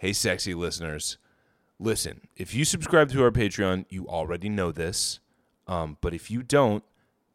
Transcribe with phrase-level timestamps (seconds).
[0.00, 1.18] Hey, sexy listeners.
[1.78, 5.20] Listen, if you subscribe to our Patreon, you already know this.
[5.66, 6.82] Um, but if you don't,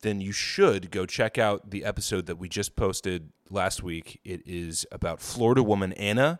[0.01, 4.20] then you should go check out the episode that we just posted last week.
[4.23, 6.39] It is about Florida woman Anna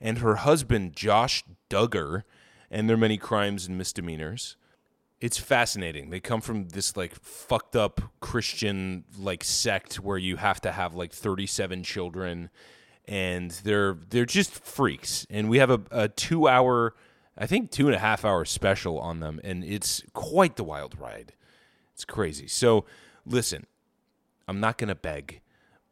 [0.00, 2.24] and her husband Josh Duggar
[2.68, 4.56] and their many crimes and misdemeanors.
[5.20, 6.10] It's fascinating.
[6.10, 10.96] They come from this like fucked up Christian like sect where you have to have
[10.96, 12.50] like 37 children
[13.10, 15.26] and they're they're just freaks.
[15.28, 16.94] And we have a, a two hour
[17.36, 20.98] I think two and a half hour special on them, and it's quite the wild
[21.00, 21.32] ride.
[21.94, 22.46] It's crazy.
[22.46, 22.84] So,
[23.24, 23.66] listen,
[24.46, 25.40] I'm not to beg,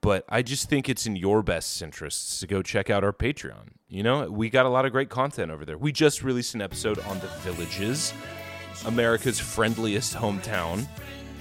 [0.02, 3.70] but I just think it's in your best interests to go check out our Patreon.
[3.88, 5.78] You know, we got a lot of great content over there.
[5.78, 8.12] We just released an episode on the Villages,
[8.84, 10.86] America's friendliest hometown.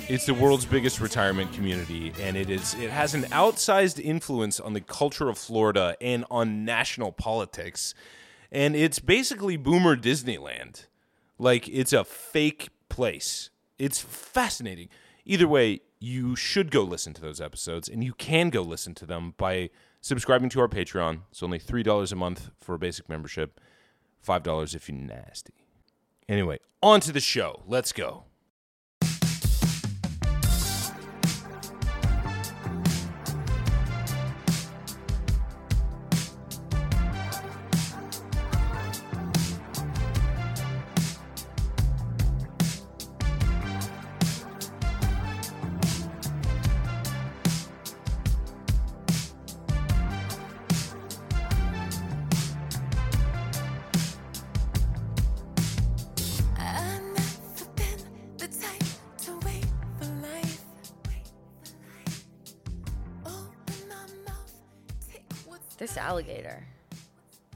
[0.10, 4.72] It's the world's biggest retirement community, and it is it has an outsized influence on
[4.72, 7.94] the culture of Florida and on national politics.
[8.50, 10.86] And it's basically boomer Disneyland.
[11.38, 13.50] Like it's a fake place.
[13.78, 14.88] It's fascinating.
[15.26, 19.06] Either way, you should go listen to those episodes, and you can go listen to
[19.06, 21.24] them by subscribing to our Patreon.
[21.31, 23.59] It's only three dollars a month for a basic membership,
[24.22, 25.66] five dollars if you're nasty.
[26.30, 27.64] Anyway, on to the show.
[27.68, 28.24] Let's go.
[65.78, 66.66] This alligator.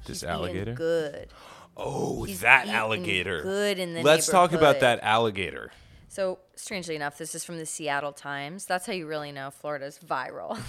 [0.05, 0.73] This He's eating alligator.
[0.73, 1.27] Good.
[1.75, 3.41] Oh, He's that eating alligator.
[3.41, 4.81] good in the Let's talk about neighborhood.
[4.81, 5.71] that alligator.
[6.07, 8.65] So, strangely enough, this is from the Seattle Times.
[8.65, 10.59] That's how you really know Florida's viral.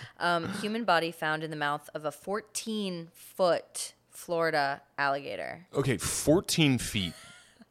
[0.20, 5.66] um, human body found in the mouth of a 14 foot Florida alligator.
[5.74, 7.14] Okay, 14 feet,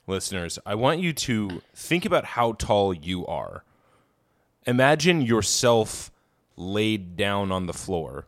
[0.07, 0.57] listeners.
[0.65, 3.63] I want you to think about how tall you are.
[4.65, 6.11] Imagine yourself
[6.55, 8.25] laid down on the floor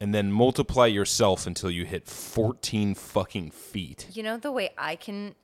[0.00, 4.06] and then multiply yourself until you hit 14 fucking feet.
[4.12, 5.34] You know the way I can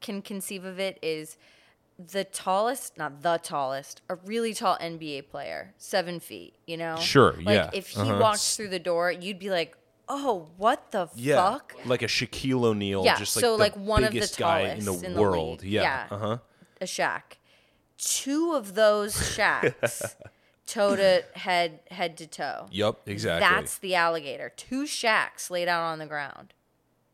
[0.00, 1.36] can conceive of it is
[1.98, 6.54] the tallest, not the tallest, a really tall NBA player, seven feet.
[6.66, 8.18] You know, Sure, Like yeah, if he uh-huh.
[8.20, 9.76] walked through the door, you'd be like,
[10.08, 14.04] "Oh, what the fuck?" Like a Shaquille O'Neal, Yeah, just like so, the like, one
[14.04, 15.62] of the biggest guy in the, in the world.
[15.62, 15.72] league.
[15.72, 15.82] yeah.
[15.82, 16.06] Yeah.
[16.16, 16.38] Uh-huh.
[16.80, 17.22] a Shaq.
[17.98, 20.16] Two of those Shaqs,
[20.66, 22.66] toe to head, head to toe.
[22.70, 23.48] Yep, exactly.
[23.48, 24.52] That's the alligator.
[24.56, 26.54] Two Shaqs laid out on the ground.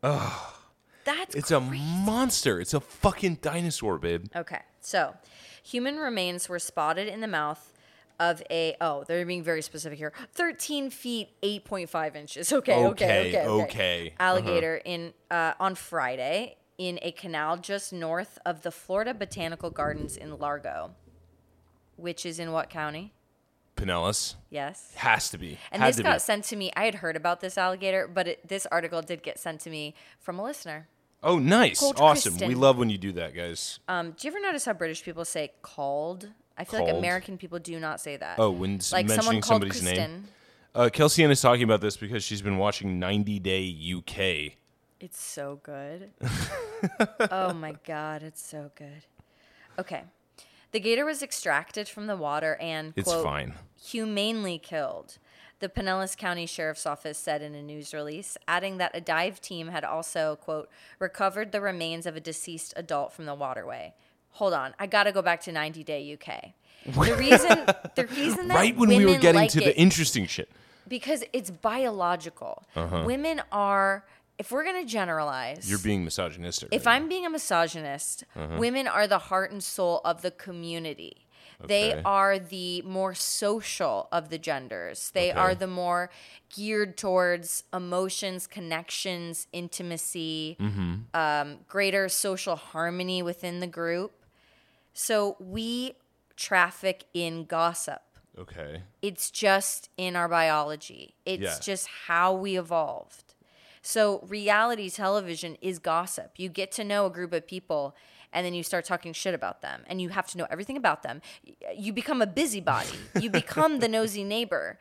[0.03, 0.55] Oh,
[1.03, 2.59] that's it's a monster.
[2.59, 4.27] It's a fucking dinosaur, babe.
[4.35, 5.15] Okay, so
[5.63, 7.73] human remains were spotted in the mouth
[8.19, 13.29] of a oh they're being very specific here 13 feet 8.5 inches okay okay Okay,
[13.29, 14.07] okay okay, okay.
[14.09, 14.23] Uh-huh.
[14.23, 20.17] alligator in uh, on friday in a canal just north of the florida botanical gardens
[20.17, 20.91] in largo
[21.95, 23.13] which is in what county
[23.79, 24.35] Pinellas.
[24.49, 25.57] yes Has to be.
[25.71, 26.19] and Had this got be.
[26.19, 29.39] sent to me i had heard about this alligator but it, this article did get
[29.39, 30.87] sent to me from a listener
[31.21, 31.81] Oh, nice.
[31.81, 32.37] Called awesome.
[32.37, 33.79] We love when you do that, guys.
[33.89, 37.59] um, do you ever notice how british people say called i feel like american people
[37.59, 39.95] do not say that Oh, when s- like mentioning someone called somebody's name.
[39.95, 40.27] Kristen.
[40.75, 44.53] Uh, Kelsey Ann is talking about this because she's been watching 90 Day UK.
[44.99, 46.11] It's so good.
[47.31, 49.03] oh my god, it's so good.
[49.79, 50.03] Okay.
[50.71, 53.53] The gator was extracted from the water and It's quote, fine.
[53.81, 55.17] humanely killed.
[55.59, 59.67] The Pinellas County Sheriff's Office said in a news release, adding that a dive team
[59.67, 60.69] had also, quote,
[60.99, 63.93] recovered the remains of a deceased adult from the waterway.
[64.33, 66.53] Hold on, I gotta go back to 90 Day UK.
[66.85, 67.65] The reason,
[67.95, 70.49] the reason that Right when we were getting like to it- the interesting shit.
[70.87, 72.63] because it's biological.
[72.75, 73.03] Uh-huh.
[73.05, 74.05] Women are,
[74.39, 76.69] if we're gonna generalize, You're being misogynistic.
[76.71, 78.23] if right I'm being a misogynist,
[78.57, 81.25] women are the heart and soul of the community.
[81.61, 82.01] They Okay.
[82.05, 85.11] are the more social of the genders.
[85.11, 86.09] They are the more
[86.55, 90.55] geared towards emotions, connections, intimacy,
[91.13, 94.23] um, greater social harmony within the group.
[94.93, 95.95] So we
[96.37, 98.01] traffic in gossip.
[98.37, 98.43] now.
[98.43, 98.83] Okay.
[99.01, 101.15] It's just in our biology.
[101.25, 101.59] It's Yeah.
[101.59, 103.28] just how we evolved.
[103.81, 106.31] So reality television is gossip.
[106.37, 107.95] You get to know a group of people
[108.31, 111.03] and then you start talking shit about them and you have to know everything about
[111.03, 111.21] them.
[111.75, 112.89] You become a busybody.
[113.19, 114.77] you become the nosy neighbor.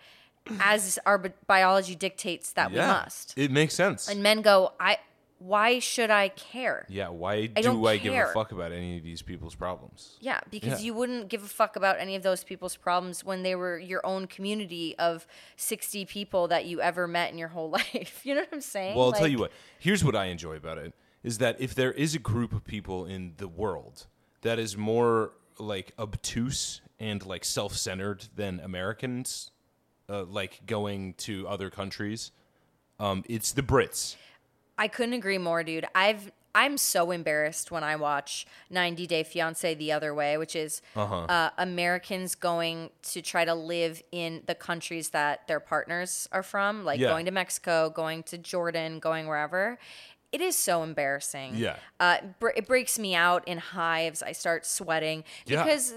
[0.61, 3.35] as our bi- biology dictates that we must.
[3.37, 4.09] It makes sense.
[4.09, 4.99] And men go, I.
[5.41, 6.85] Why should I care?
[6.89, 10.17] yeah, why I do I give a fuck about any of these people's problems?
[10.21, 10.87] Yeah, because Yeah.
[10.87, 14.05] you wouldn't give a fuck about any of those people's problems when they were your
[14.05, 15.27] own community of
[15.57, 18.21] 60 people that you ever met in your whole life.
[18.25, 18.97] You know what I'm saying?
[18.97, 19.53] Well, I'll tell you what.
[19.79, 20.93] Here's what I enjoy about it
[21.23, 24.07] is that if there is a group of people in the world
[24.43, 29.51] that is more like obtuse and like self-centered than Americans,
[30.09, 32.33] uh, like going to other countries,
[33.01, 34.17] um, it's the Brits.
[34.79, 35.87] I couldn't agree more, dude.
[35.95, 40.81] I've I'm so embarrassed when I watch 90 Day Fiance the other way, which is
[40.97, 41.25] Uh-huh.
[41.29, 46.85] uh, Americans going to try to live in the countries that their partners are from,
[46.85, 47.09] like Yeah.
[47.11, 49.79] going to Mexico, going to Jordan, going wherever.
[50.31, 51.55] It is so embarrassing.
[51.57, 51.77] Yeah.
[51.99, 54.23] Uh, br- it breaks me out in hives.
[54.23, 55.65] I start sweating Yeah.
[55.65, 55.95] because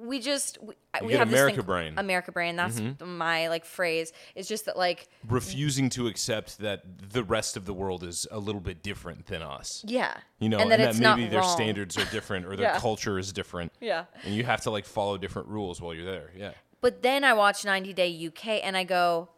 [0.00, 1.90] we just we, we get have this America thing- brain.
[1.90, 1.98] Mm-hmm.
[1.98, 2.56] America brain.
[2.56, 4.14] That's my like phrase.
[4.34, 6.82] It's just that like refusing to accept that
[7.12, 9.84] the rest of the world is a little bit different than us.
[9.86, 11.54] yeah, You know, and that it's maybe their wrong.
[11.54, 12.78] standards are different or their Yeah.
[12.78, 13.70] culture is different.
[13.80, 14.04] Yeah.
[14.24, 16.30] And you have to like follow different rules while you're there.
[16.34, 16.52] Yeah.
[16.80, 19.28] But then I watch 90 Day UK and I go,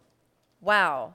[0.60, 1.14] wow,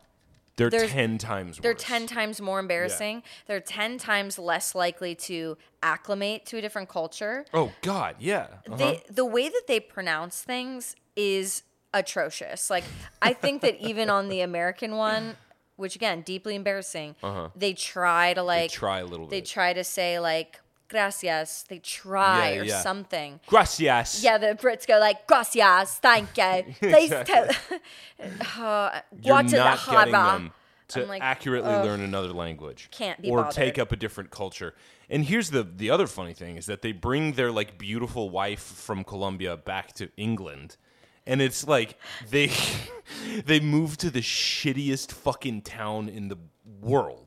[0.57, 1.63] They're There's- 10 times worse.
[1.63, 3.24] they're 10 times more embarrassing.
[3.46, 7.46] They're 10 times less likely to acclimate to a different culture.
[7.54, 8.48] Oh god, yeah.
[8.68, 8.75] Uh-huh.
[8.78, 11.63] They, the way that they pronounce things is
[11.94, 12.69] atrocious.
[12.69, 12.84] Like,
[13.22, 15.36] I think that even on the American one,
[15.75, 17.50] which again, deeply embarrassing, uh-huh.
[17.56, 18.80] they try to like, Uh-huh.
[18.80, 19.50] try a little they bit.
[19.50, 21.63] try to say like, gracias.
[21.67, 22.81] They try Yeah, or yeah.
[22.81, 23.39] something.
[23.47, 24.23] Gracias.
[24.23, 26.73] Yeah, the Brits go like, gracias, thank you.
[26.79, 27.47] Please tell.
[28.59, 30.51] uh, You're what to the not getting them
[30.89, 32.89] to like, accurately learn another language.
[32.91, 33.53] Can't be or bothered.
[33.53, 34.73] take up a different culture.
[35.09, 38.61] And here's the the other funny thing is that they bring their like beautiful wife
[38.61, 40.77] from Colombia back to England.
[41.27, 41.97] And it's like
[42.29, 42.51] they
[43.45, 46.37] they move to the shittiest fucking town in the
[46.81, 47.25] world.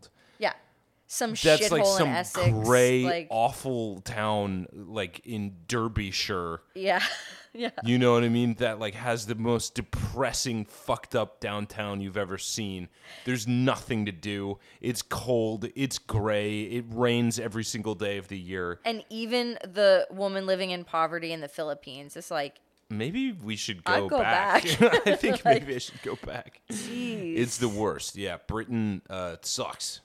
[1.11, 2.51] Some That's like some in Essex.
[2.67, 6.61] gray, like, awful town, like in Derbyshire.
[6.75, 7.03] yeah.
[7.55, 7.71] yeah.
[7.83, 8.55] You know what I mean?
[8.55, 12.89] That like has the most depressing, fucked up downtown you've ever seen.
[13.25, 14.59] There's nothing to do.
[14.83, 15.67] It's cold.
[15.75, 16.65] It's gray.
[16.65, 18.79] It rains every single day of the year.
[18.85, 22.61] And even the woman living in poverty in the Philippines is like,
[22.91, 24.63] Maybe we should go, go back.
[24.79, 25.07] back.
[25.07, 26.61] I think Like, maybe I should go back.
[26.71, 27.39] geez.
[27.41, 28.17] It's the worst.
[28.17, 30.01] Yeah, Britain uh, sucks.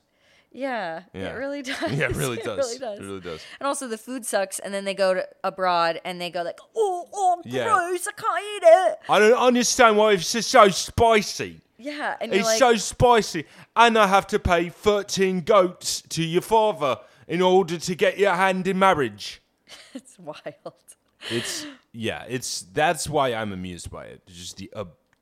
[0.53, 1.21] Yeah, Yeah.
[1.29, 1.91] it really does.
[1.91, 2.57] Yeah, it really It does.
[2.57, 2.99] really does.
[2.99, 3.43] It really does.
[3.59, 6.59] And also the food sucks, and then they go to abroad and they go like,
[6.75, 7.65] oh, oh, Yeah.
[7.65, 8.99] gross, I can't eat it.
[9.09, 11.59] I don't understand why it's just so spicy.
[11.77, 13.45] Yeah, and It's like, so spicy,
[13.75, 18.33] and I have to pay thirteen goats to your father in order to get your
[18.35, 19.41] hand in marriage.
[19.93, 20.75] it's wild.
[21.29, 24.21] It's yeah, it's that's why I'm amused by it.
[24.27, 24.71] Just the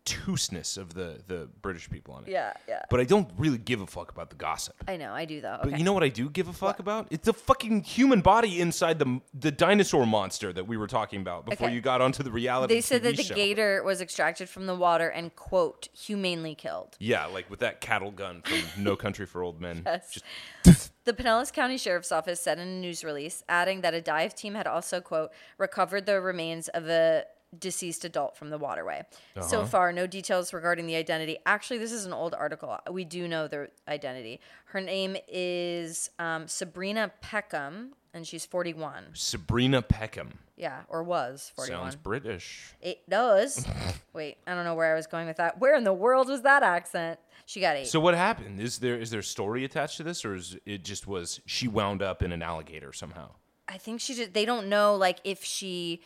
[0.06, 2.30] obtuseness of the the British people on it.
[2.30, 2.82] Yeah, yeah.
[2.90, 4.76] But I don't really give a fuck about the gossip.
[4.88, 5.60] I know, I do though.
[5.64, 7.08] But you know what I do give a fuck about?
[7.12, 11.46] It's the fucking human body inside the the dinosaur monster that we were talking about
[11.46, 11.76] before Okay.
[11.76, 12.74] you got onto the reality.
[12.76, 13.36] they said TV that the show.
[13.36, 16.96] gator was extracted from the water and quote humanely killed.
[17.00, 19.84] Yeah, like with that cattle gun from No Country for Old Men.
[19.86, 20.20] Yes.
[20.66, 24.36] Just The Pinellas County Sheriff's Office said in a news release, adding that a dive
[24.36, 27.24] team had also, quote, recovered the remains of a
[27.58, 29.06] deceased adult from the waterway.
[29.36, 29.42] Uh-huh.
[29.42, 31.38] So far, no details regarding the identity.
[31.46, 32.78] Actually, this is an old article.
[32.90, 34.40] We do know their identity.
[34.66, 39.08] Her name is um, Sabrina Peckham, and she's 41.
[39.14, 40.40] Sabrina Peckham.
[40.56, 41.80] Yeah, or was 41.
[41.80, 42.74] Sounds British.
[42.82, 43.66] It does.
[44.14, 45.60] Wait, I don't know where I was going with that.
[45.60, 47.20] Where in the world was that accent?
[47.48, 47.88] She got eight.
[47.88, 48.62] So what happened?
[48.62, 51.68] Is there is there a story attached to this, or is it just was she
[51.68, 53.32] wound up in an alligator somehow?
[53.68, 56.02] I think she just they don't know like if she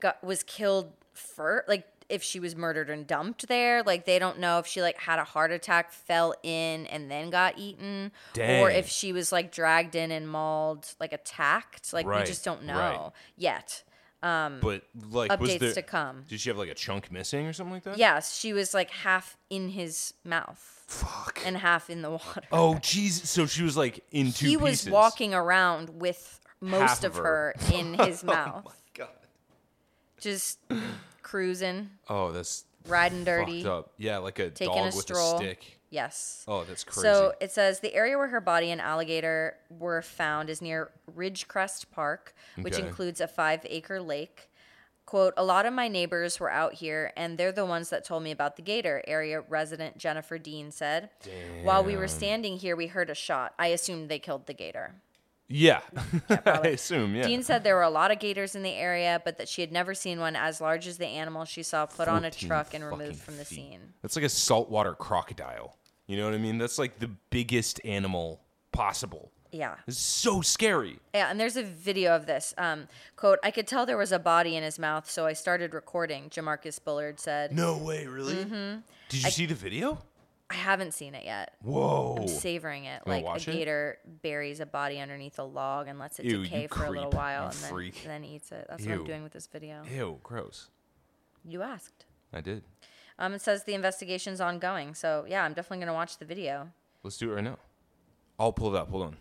[0.00, 3.82] got was killed for like if she was murdered and dumped there.
[3.82, 7.30] Like they don't know if she like had a heart attack, fell in and then
[7.30, 11.92] got eaten, or if she was like dragged in and mauled, like attacked.
[11.92, 13.10] Like Right, we just don't know right.
[13.36, 13.82] yet.
[14.22, 16.24] Um, but like, was Updates there, to come.
[16.26, 17.98] Did she have like a chunk missing or something like that?
[17.98, 21.40] Yes, she was like half in his mouth Fuck.
[21.44, 22.42] and half in the water.
[22.50, 23.26] oh jeez.
[23.26, 24.86] So she was like in two he pieces.
[24.86, 27.74] was walking around with most Half of her her.
[27.74, 28.72] in his oh mouth, God.
[30.20, 30.58] Just
[31.22, 33.62] cruising, Oh, that's riding dirty.
[33.62, 33.92] fucked up.
[33.98, 35.34] Yeah, like a Taking dog a with stroll.
[35.36, 35.78] a stick.
[35.90, 36.44] Yes.
[36.48, 37.02] Oh, that's crazy.
[37.02, 41.86] So it says the area where her body and alligator were found is near Ridgecrest
[41.90, 42.86] Park, which Okay.
[42.86, 44.50] includes a five acre lake.
[45.06, 48.24] Quote, a lot of my neighbors were out here, and they're the ones that told
[48.24, 51.10] me about the gator, area resident Jennifer Dean said.
[51.62, 53.54] While we were standing here, we heard a shot.
[53.56, 54.96] I assumed they killed the gator.
[55.48, 55.80] Yeah,
[56.28, 57.14] I assume.
[57.14, 57.26] Yeah.
[57.26, 59.70] Dean said there were a lot of gators in the area, but that she had
[59.70, 62.74] never seen one as large as the animal she saw put on a 14 truck
[62.74, 63.56] and fucking removed from the feet.
[63.56, 63.80] scene.
[64.02, 65.76] That's like a saltwater crocodile.
[66.08, 66.58] You know what I mean?
[66.58, 68.40] That's like the biggest animal
[68.72, 69.30] possible.
[69.52, 69.76] Yeah.
[69.86, 70.98] It's so scary.
[71.14, 72.52] Yeah, and there's a video of this.
[72.58, 75.74] Um, quote, I could tell there was a body in his mouth, so I started
[75.74, 77.52] recording, Jamarcus Bullard said.
[77.52, 78.34] No way, really?
[78.34, 78.80] Mm-hmm.
[79.08, 79.98] Did you see the video?
[80.48, 81.54] I haven't seen it yet.
[81.62, 82.16] Whoa.
[82.20, 83.02] I'm savoring it.
[83.04, 83.52] wanna Like a watch it?
[83.52, 87.10] gator buries a body underneath a log and lets it Ew, decay for a little
[87.10, 88.66] while and then, then eats it.
[88.68, 89.82] That's what I'm doing with this video.
[89.92, 90.68] Ew, gross.
[91.44, 92.04] You asked.
[92.32, 92.62] I did.
[93.18, 94.94] Um, it says the investigation's ongoing.
[94.94, 96.68] So, yeah, I'm definitely going to watch the video.
[97.02, 97.58] Let's do it right now.
[98.38, 98.90] I'll pull it up.
[98.90, 99.16] Hold on.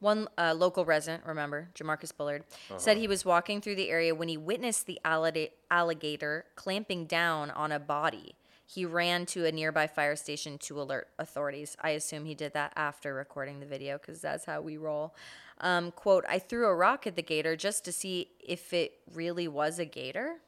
[0.00, 2.44] One uh, local resident, remember, Jamarcus Bullard,
[2.76, 7.72] said he was walking through the area when he witnessed the alligator clamping down on
[7.72, 8.34] a body.
[8.66, 11.76] He ran to a nearby fire station to alert authorities.
[11.80, 15.14] I assume he did that after recording the video because that's how we roll.
[15.60, 19.46] Um, quote, I threw a rock at the gator just to see if it really
[19.46, 20.38] was a gator.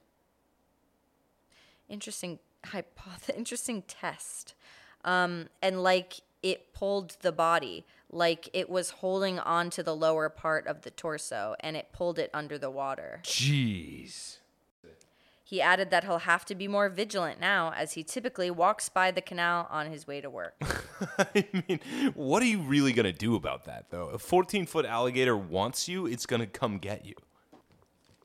[1.89, 4.55] Interesting hypothesis, interesting test.
[5.05, 10.29] Um, and like it pulled the body, like it was holding on to the lower
[10.29, 13.21] part of the torso and it pulled it under the water.
[13.23, 14.38] Jeez.
[15.49, 19.11] He added that he'll have to be more vigilant now as he typically walks by
[19.11, 20.61] the canal on his way to work.
[21.19, 21.81] I mean,
[22.13, 24.09] what are you really going to do about that, though?
[24.11, 27.15] A 14 foot alligator wants you, it's going to come get you.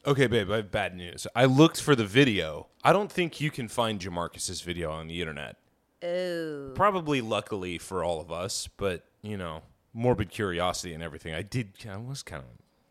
[0.05, 1.25] Okay, babe, I have bad news.
[1.33, 2.67] I looked for the video.
[2.83, 5.55] I don't think you can find Jamarcus's video on the internet.
[6.03, 6.71] Oh.
[6.75, 9.61] Probably luckily for all of us, but, you know,
[9.93, 11.33] morbid curiosity and everything.
[11.33, 12.49] I did, I was kind of,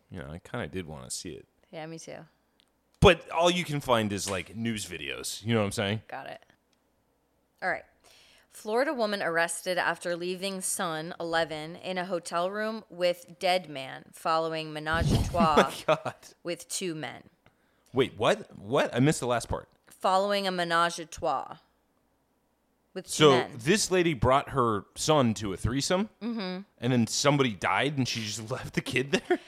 [0.09, 1.45] you know, I kind of did want to see it.
[1.69, 2.17] Yeah, me too.
[3.03, 5.45] But all you can find is like news videos.
[5.45, 6.01] You know what I'm saying?
[6.07, 6.39] Got it.
[7.61, 7.83] All right.
[8.51, 14.71] Florida woman arrested after leaving son, 11, in a hotel room with dead man following
[14.71, 16.13] menage a trois God.
[16.43, 17.23] with two men.
[17.93, 18.47] Wait, what?
[18.57, 18.95] What?
[18.95, 19.67] I missed the last part.
[19.87, 21.57] Following a menage a trois
[22.93, 23.51] with two So men.
[23.57, 26.59] this lady brought her son to a threesome, mm-hmm.
[26.79, 29.39] and then somebody died, and she just left the kid there.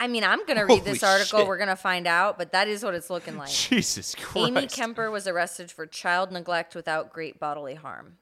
[0.00, 1.40] I mean, I'm going to read this article.
[1.40, 1.48] shit.
[1.48, 3.50] We're going to find out, but that is what it's looking like.
[3.50, 4.48] Jesus Christ!
[4.48, 8.18] Amy Kemper was arrested for child neglect without great bodily harm.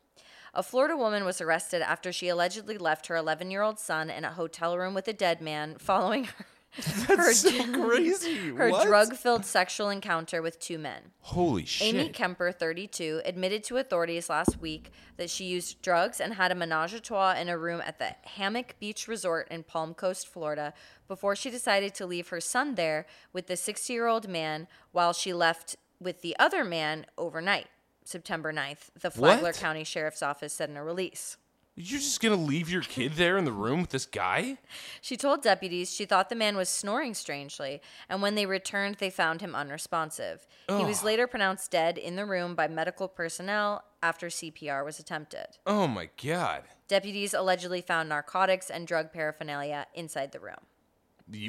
[0.55, 4.25] A Florida woman was arrested after she allegedly left her 11 year old son in
[4.25, 6.47] a hotel room with a dead man following her,
[7.07, 8.49] her, so crazy.
[8.57, 11.12] her drug filled sexual encounter with two men.
[11.21, 11.95] Holy shit!
[11.95, 16.55] Amy Kemper, 32, admitted to authorities last week that she used drugs and had a
[16.55, 20.73] menage a trois in a room at the Hammock Beach Resort in Palm Coast, Florida,
[21.09, 25.12] before she decided to leave her son there with the 60 year old man while
[25.12, 27.67] she left with the other man overnight,
[28.05, 29.59] September 9th, the Flagler What?
[29.59, 31.37] County Sheriff's Office said in a release.
[31.75, 34.59] You're just gonna leave your kid there in the room with this guy?
[35.00, 39.09] She told deputies she thought the man was snoring strangely, and when they returned, they
[39.09, 40.47] found him unresponsive.
[40.69, 45.47] He was later pronounced dead in the room by medical personnel after CPR was attempted.
[45.67, 46.64] Oh my god!
[46.88, 50.67] Deputies allegedly found narcotics and drug paraphernalia inside the room.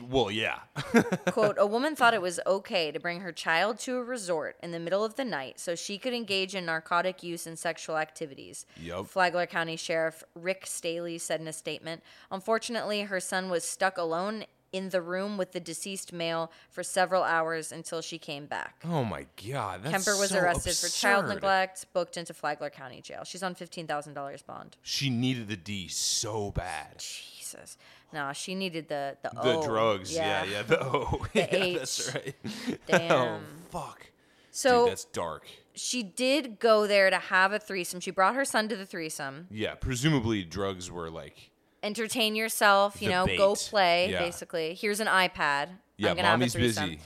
[0.07, 0.59] Well, yeah.
[1.31, 4.71] Quote, a woman thought it was okay to bring her child to a resort in
[4.71, 8.65] the middle of the night so she could engage in narcotic use and sexual activities.
[8.79, 9.07] Yup.
[9.07, 12.03] Flagler County Sheriff Rick Staly said in a statement.
[12.31, 17.21] Unfortunately, her son was stuck alone in the room with the deceased male for several
[17.21, 18.81] hours until she came back.
[18.83, 19.83] oh my god!
[19.83, 23.23] That's Kemper was so arrested for child neglect, booked into Flagler County Jail.
[23.23, 24.75] She's on $15,000 bond.
[24.81, 26.97] She needed the D so bad.
[26.97, 27.77] Jesus.
[28.13, 29.63] No, she needed the the, The O.
[29.63, 31.77] drugs, yeah, yeah, the O, yeah, H.
[31.77, 32.35] that's right.
[32.69, 33.11] Oh, Damn.
[33.11, 33.39] Oh
[33.71, 34.07] fuck,
[34.51, 35.47] So dude, that's dark.
[35.73, 37.99] she did go there to have a threesome.
[37.99, 39.47] She brought her son to the threesome.
[39.49, 41.49] Yeah, presumably drugs were like,
[41.81, 44.19] Entertain yourself, you The know, go play, Yeah.
[44.19, 44.73] basically.
[44.75, 45.69] Here's an iPad.
[45.97, 46.89] yeah, I'm gonna have a mommy's threesome.
[46.91, 46.99] busy.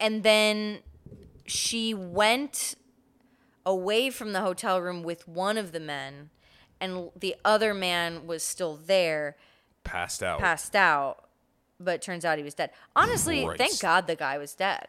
[0.00, 0.78] And then
[1.46, 2.74] she went
[3.66, 6.30] away from the hotel room with one of the men,
[6.80, 9.36] and the other man was still there,
[9.84, 10.38] Passed out.
[10.40, 11.24] passed out.
[11.80, 12.70] But turns out he was dead.
[12.96, 13.82] Honestly, thank Christ.
[13.82, 14.88] God the guy was dead.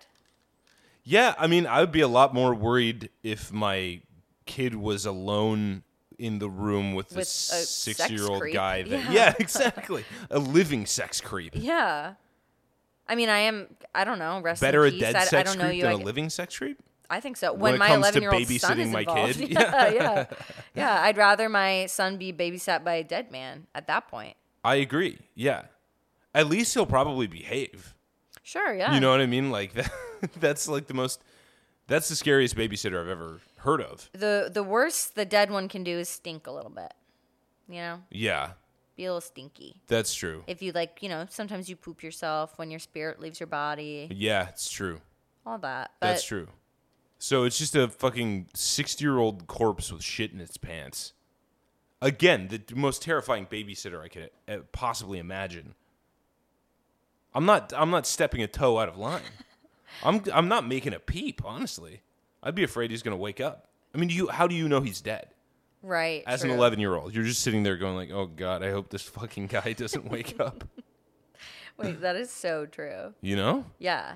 [1.03, 4.01] Yeah, I mean, I would be a lot more worried if my
[4.45, 5.83] kid was alone
[6.17, 8.53] in the room with With a this sex six-year-old creep.
[8.55, 8.81] guy.
[8.83, 9.11] That, Yeah.
[9.11, 9.33] yeah.
[9.39, 11.53] exactly, a living sex creep.
[11.55, 12.15] Yeah.
[13.07, 13.67] I mean, I am.
[13.95, 14.39] I don't know.
[14.41, 14.99] Rest Better a peace.
[15.01, 15.83] dead I, sex I don't know creep you.
[15.83, 16.79] than I, a living sex creep.
[17.09, 17.51] I think so.
[17.53, 19.39] when When, my comes 11 year old son is my involved.
[19.39, 19.49] kid.
[19.51, 20.25] Yeah, yeah,
[20.75, 21.01] yeah.
[21.03, 24.35] I'd rather my son be babysat by a dead man at that point.
[24.63, 25.19] I agree.
[25.35, 25.63] Yeah,
[26.35, 27.95] at least he'll probably behave.
[28.43, 28.73] Sure.
[28.73, 28.93] Yeah.
[28.93, 29.51] You know what I mean?
[29.51, 29.91] Like that.
[30.39, 31.21] that's like the most.
[31.87, 34.09] That's the scariest babysitter I've ever heard of.
[34.13, 36.93] the the worst the dead one can do is stink a little bit.
[37.67, 38.01] You know.
[38.11, 38.51] Yeah.
[38.95, 39.81] be a little stinky.
[39.87, 40.43] That's true.
[40.47, 44.07] If you like, you know, sometimes you poop yourself when your spirit leaves your body,
[44.11, 45.01] Yeah, it's true.
[45.45, 45.91] all that.
[45.99, 46.47] But That's true.
[47.19, 51.13] So it's just a fucking 60 year old corpse with shit in its pants.
[52.01, 55.75] Again, the most terrifying babysitter I could uh, possibly imagine.
[57.35, 57.73] I'm not.
[57.75, 59.21] I'm not stepping a toe out of line.
[60.03, 60.23] I'm.
[60.33, 61.41] I'm not making a peep.
[61.43, 62.01] Honestly,
[62.41, 63.67] I'd be afraid he's gonna wake up.
[63.93, 64.29] I mean, you.
[64.29, 65.27] How do you know he's dead?
[65.81, 66.23] right.
[66.25, 66.51] As true.
[66.51, 69.03] an 11 year old, you're just sitting there going like, "Oh God, I hope this
[69.03, 70.63] fucking guy doesn't wake up."
[71.77, 73.13] Wait, that is so true.
[73.21, 73.65] You know?
[73.77, 74.15] Yeah.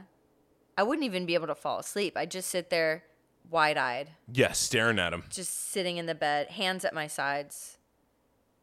[0.77, 2.18] I wouldn't even be able to fall asleep.
[2.18, 3.03] I'd just sit there
[3.50, 5.24] wide eyed, Yeah, staring at him.
[5.30, 7.77] just sitting in the bed, hands at my sides.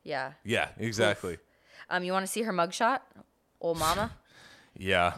[0.02, 0.32] Yeah.
[0.44, 1.38] Yeah, exactly.
[1.90, 3.00] Um, you want to see her mugshot?
[3.60, 4.12] Old mama?
[4.76, 5.14] Yeah.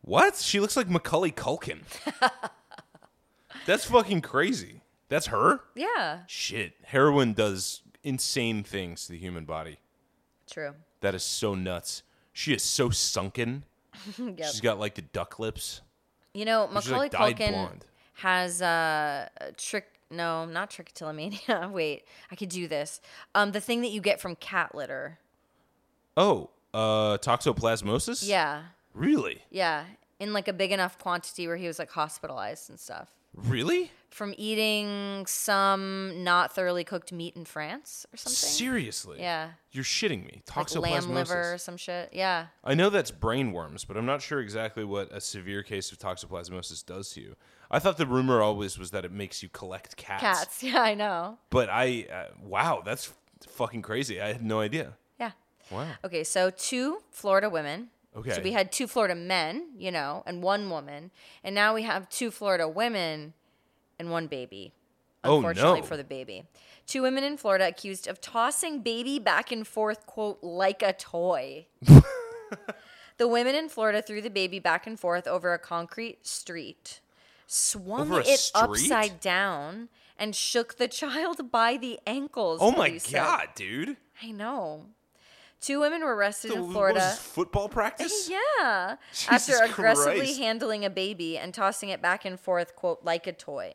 [0.00, 0.36] What?
[0.36, 1.80] She looks like Macaulay Culkin.
[3.66, 4.80] That's fucking crazy.
[5.08, 5.60] That's her?
[5.76, 6.20] yeah.
[6.26, 6.72] Shit.
[6.84, 9.78] Heroin does insane things to the human body.
[10.50, 10.74] True.
[11.00, 12.02] That is so nuts.
[12.32, 13.64] She is so sunken.
[14.18, 14.38] Yep.
[14.38, 15.80] She's got like the duck lips.
[16.34, 17.86] You know, Macaulay like, Culkin blonde.
[18.14, 19.86] has uh, a trick.
[20.10, 21.70] No, not trichotillomania.
[21.72, 23.00] Wait, I could do this.
[23.34, 25.18] Um, the thing that you get from cat litter.
[26.16, 28.26] Oh, uh, toxoplasmosis?
[28.28, 28.62] Yeah,
[28.94, 29.42] Really?
[29.50, 29.84] yeah,
[30.20, 33.90] in like a big enough quantity where he was like hospitalized and stuff Really?
[34.16, 38.34] From eating some not thoroughly cooked meat in France or something.
[38.34, 39.18] Seriously?
[39.20, 40.40] Yeah, You're shitting me.
[40.46, 40.80] Toxoplasmosis.
[40.80, 42.08] like lamb liver or some shit.
[42.14, 45.92] Yeah, I know that's brain worms, but I'm not sure exactly what a severe case
[45.92, 47.36] of toxoplasmosis does to you.
[47.70, 50.22] I thought the rumor always was that it makes you collect cats.
[50.22, 50.62] cats.
[50.62, 51.36] Yeah, I know.
[51.50, 53.12] But I, uh, wow, that's
[53.46, 54.18] fucking crazy.
[54.18, 54.94] I had no idea.
[55.20, 55.32] Yeah.
[55.70, 55.88] Wow.
[56.04, 57.88] Okay, so two Florida women.
[58.16, 58.30] Okay.
[58.30, 61.10] So we had two Florida men, you know, and one woman.
[61.44, 63.34] And now we have two Florida women
[63.98, 64.72] and one baby.
[65.24, 65.86] Oh, Unfortunately no.
[65.86, 66.44] for the baby.
[66.86, 71.66] Two women in Florida accused of tossing baby back and forth, quote, like a toy.
[73.18, 77.00] the women in Florida threw the baby back and forth over a concrete street,
[77.46, 78.62] swung it street?
[78.62, 79.88] upside down,
[80.18, 82.60] and shook the child by the ankles.
[82.62, 83.96] Oh my god, dude.
[84.22, 84.86] I know.
[85.60, 87.00] Two women were arrested So in Florida.
[87.00, 88.30] this, football practice?
[88.60, 88.96] Yeah.
[89.12, 90.38] Jesus After aggressively Christ.
[90.38, 93.74] handling a baby and tossing it back and forth, quote, like a toy.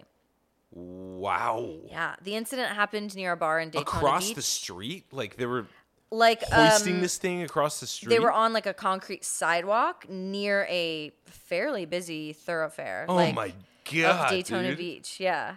[0.71, 1.79] Wow.
[1.89, 2.15] Yeah.
[2.23, 4.35] The incident happened near a bar in Daytona Across Beach.
[4.35, 5.05] the street?
[5.11, 5.67] Like they were
[6.11, 8.09] like hoisting um, this thing across the street?
[8.09, 13.05] they were on like a concrete sidewalk near a fairly busy thoroughfare.
[13.09, 13.53] Oh like, my
[13.91, 14.25] god.
[14.25, 14.77] Of Daytona dude.
[14.77, 15.19] Beach.
[15.19, 15.55] Yeah.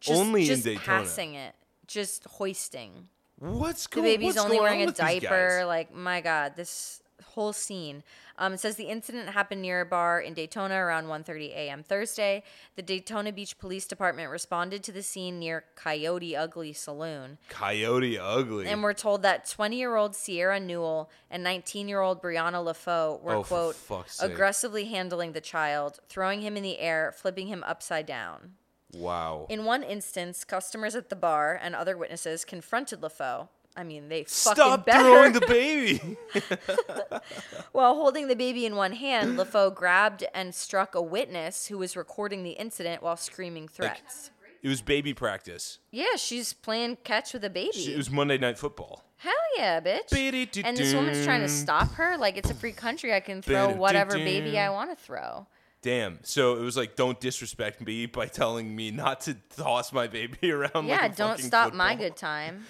[0.00, 0.84] Just, Only in just Daytona.
[0.84, 1.54] passing it.
[1.86, 3.08] Just hoisting.
[3.38, 4.04] What's going?
[4.04, 5.64] On the baby's only wearing a diaper.
[5.66, 8.02] Like, my God, this whole scene.
[8.38, 11.82] Um, it says the incident happened near a bar in Daytona around 1:30 a.m.
[11.82, 12.42] Thursday.
[12.76, 18.66] The Daytona Beach Police Department responded to the scene near Coyote Ugly Saloon, Coyote ugly.
[18.66, 23.76] and we're told that 20-year-old Sierra Newell and 19-year-old Brianna LaFoe were Oh, quote
[24.20, 28.54] aggressively handling the child, throwing him in the air, flipping him upside down.
[28.94, 29.46] wow.
[29.48, 33.48] In one instance, customers at the bar and other witnesses confronted LaFoe.
[33.76, 35.02] I mean, they fucking Stop better.
[35.04, 36.16] throwing the baby.
[37.72, 41.96] While holding the baby in one hand, LaFoe grabbed and struck a witness who was
[41.96, 44.30] recording the incident while screaming threats.
[44.62, 45.78] it was baby practice.
[45.90, 47.92] yeah, she's playing catch with a baby.
[47.92, 49.04] It was Monday Night Football.
[49.16, 50.62] Hell yeah, bitch.
[50.64, 52.16] And this woman's trying to stop her.
[52.16, 53.14] Like, it's a free country.
[53.14, 55.46] I can throw whatever baby I want to throw.
[55.80, 56.18] Damn.
[56.22, 60.50] So it was like, don't disrespect me by telling me not to toss my baby
[60.52, 60.86] around.
[60.86, 62.64] Yeah, like a don't stop my good time.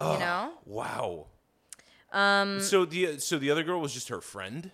[0.00, 0.52] You know?
[0.64, 1.26] Wow.
[2.12, 2.60] Um.
[2.60, 4.70] So the so the other girl was just her friend.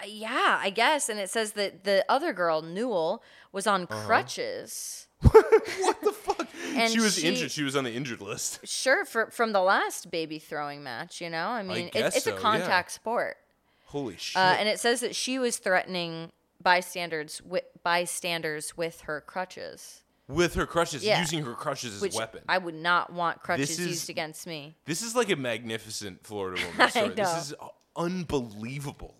[0.00, 1.08] Uh, yeah, I guess.
[1.08, 3.22] And it says that the other girl, Newell,
[3.52, 4.06] was on Uh-huh.
[4.06, 5.06] crutches.
[5.22, 6.46] What the fuck?
[6.76, 7.50] And she was she- injured.
[7.50, 8.60] She was on the injured list.
[8.66, 11.48] Sure, for, from the last baby throwing match, you know?
[11.48, 12.40] I mean, guess it's, it's so, a yeah.
[12.40, 13.36] contact sport.
[13.86, 14.36] Holy shit.
[14.36, 16.30] Uh, and it says that she was threatening
[16.62, 21.20] bystanders with, bystanders with her crutches, With her crutches, Yeah.
[21.20, 22.42] using her crutches as which a weapon.
[22.48, 24.76] I would not want crutches is- used against me.
[24.84, 27.08] this is like a magnificent Florida woman story.
[27.08, 27.36] This know.
[27.38, 27.54] is
[27.96, 29.14] unbelievable.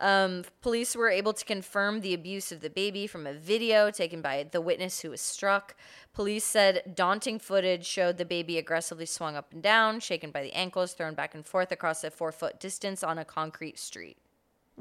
[0.00, 4.22] Um, police were able to confirm the abuse of the baby from a video taken
[4.22, 5.74] by the witness who was struck.
[6.12, 10.52] Police said daunting footage showed the baby aggressively swung up and down, shaken by the
[10.52, 14.18] ankles, thrown back and forth across a four foot distance on a concrete street.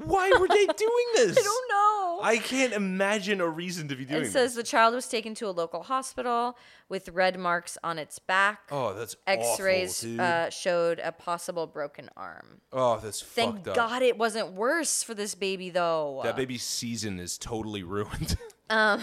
[0.06, 1.38] Why were they doing this?
[1.38, 2.20] I don't know.
[2.22, 4.64] I can't imagine a reason to be doing It says this.
[4.64, 6.58] the child was taken to a local hospital
[6.90, 8.62] with red marks on its back.
[8.72, 10.20] Oh, that's X-rays awful, dude.
[10.20, 12.62] uh, showed a possible broken arm.
[12.74, 13.76] oh, that's Thank fucked up.
[13.76, 16.22] God it wasn't worse for this baby, though.
[16.24, 18.36] That baby's season is totally ruined.
[18.70, 19.02] Um,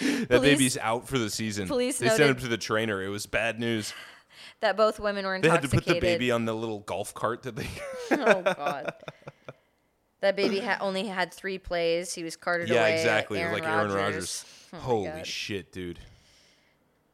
[0.00, 1.68] that baby's out for the season.
[1.68, 3.00] police they sent noted- him to the trainer.
[3.00, 3.94] It was bad news.
[4.58, 5.86] that both women were They had to intoxicated.
[5.86, 7.68] put the baby on the little golf cart that they.
[8.10, 8.94] oh God.
[10.20, 12.12] That baby ha- only had three plays.
[12.12, 12.90] He was carted yeah, away.
[12.90, 13.38] Yeah, exactly.
[13.38, 14.44] Aaron like Aaron Rodgers.
[14.72, 15.98] Oh Holy shit, dude.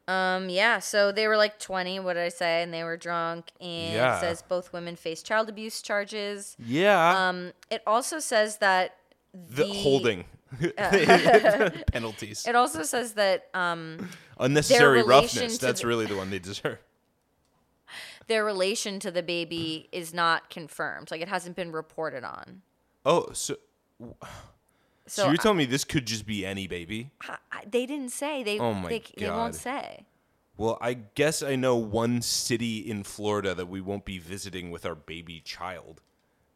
[0.06, 2.62] Um, yeah, so they were like 20, what did I say?
[2.62, 3.52] And they were drunk.
[3.60, 4.16] And Yeah.
[4.16, 6.56] it says both women face child abuse charges.
[6.58, 7.28] Yeah.
[7.28, 8.96] Um, it also says that
[9.32, 10.24] the, the, holding
[11.92, 12.46] penalties.
[12.46, 15.58] It also says that um, Unnecessary roughness.
[15.58, 16.78] That's the- really the one they deserve.
[18.26, 21.10] their relation to the baby is not confirmed.
[21.10, 22.62] Like it hasn't been reported on.
[23.04, 23.56] Oh, so
[25.06, 27.10] So, so, you're I- telling me this could just be any baby?
[27.22, 28.42] I- I- they didn't say.
[28.42, 30.06] They Oh my they, they won't say.
[30.56, 34.86] Well, I guess I know one city in Florida that we won't be visiting with
[34.86, 36.00] our baby child.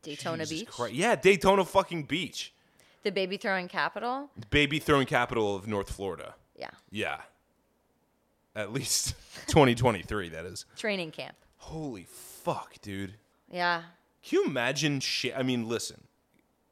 [0.02, 0.68] Daytona Jesus Beach.
[0.68, 0.94] Christ.
[0.94, 2.54] Yeah, Daytona fucking Beach.
[3.02, 4.30] The baby throwing capital.
[4.50, 6.34] Baby throwing capital of North Florida.
[6.56, 6.70] Yeah.
[6.90, 7.20] Yeah.
[8.56, 9.14] At least
[9.48, 10.64] 2023, that is.
[10.76, 11.36] Training camp.
[11.58, 13.14] Holy fuck, dude.
[13.50, 13.82] Yeah.
[14.22, 15.00] Can you imagine?
[15.00, 16.04] Sh- I mean, listen.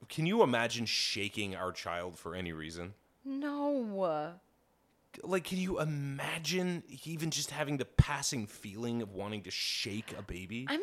[0.09, 2.95] Can you imagine shaking our child for any reason?
[3.25, 4.35] No.
[5.23, 10.23] Like, can you imagine even just having the passing feeling of wanting to shake a
[10.23, 10.67] baby?
[10.69, 10.81] I'm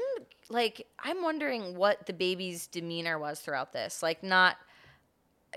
[0.49, 4.01] like I'm wondering what the baby's demeanor was throughout this.
[4.01, 4.57] Like not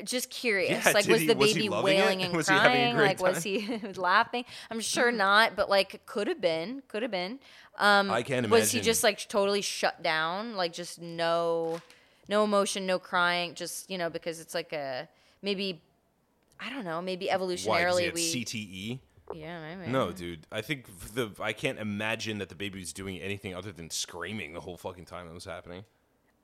[0.04, 0.84] just curious.
[0.84, 2.00] Yeah, like was he- the was baby loving it?
[2.00, 2.96] wailing and Was he having a crying?
[3.08, 4.44] like was he laughing?
[4.70, 6.82] I'm sure not, but like could have been.
[6.88, 7.38] Could have been.
[7.78, 8.50] Um I can't imagine.
[8.50, 10.54] Was he just like totally shut down?
[10.54, 11.80] Like just no
[12.28, 15.08] no emotion, no crying, just, you know, because it's like a
[15.42, 15.82] maybe
[16.58, 19.00] I don't know, maybe evolutionarily had we CTE?
[19.34, 19.90] Yeah, maybe.
[19.90, 20.46] No, dude.
[20.52, 24.52] I think the I can't imagine that the baby was doing anything other than screaming
[24.52, 25.84] the whole fucking time that was happening.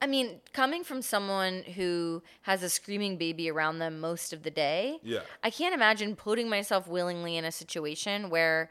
[0.01, 4.51] I mean, coming from someone who has a screaming baby around them most of the
[4.51, 5.21] day, Yeah.
[5.45, 8.69] I can't imagine putting myself willingly in a situation where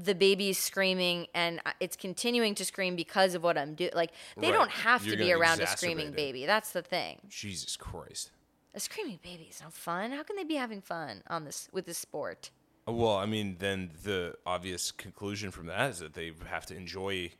[0.00, 3.90] the baby's screaming and uh, it's continuing to scream because of what I'm doing.
[3.94, 4.52] Like they Right.
[4.56, 6.16] don't have You're to be around a screaming it.
[6.16, 6.46] baby.
[6.46, 7.18] That's the thing.
[7.28, 8.30] Jesus Christ.
[8.74, 10.12] A screaming baby is no fun.
[10.12, 12.50] How can they be having fun on this with this sport?
[12.86, 16.76] Uh, well, I mean, then the obvious conclusion from that is that they have to
[16.76, 17.32] enjoy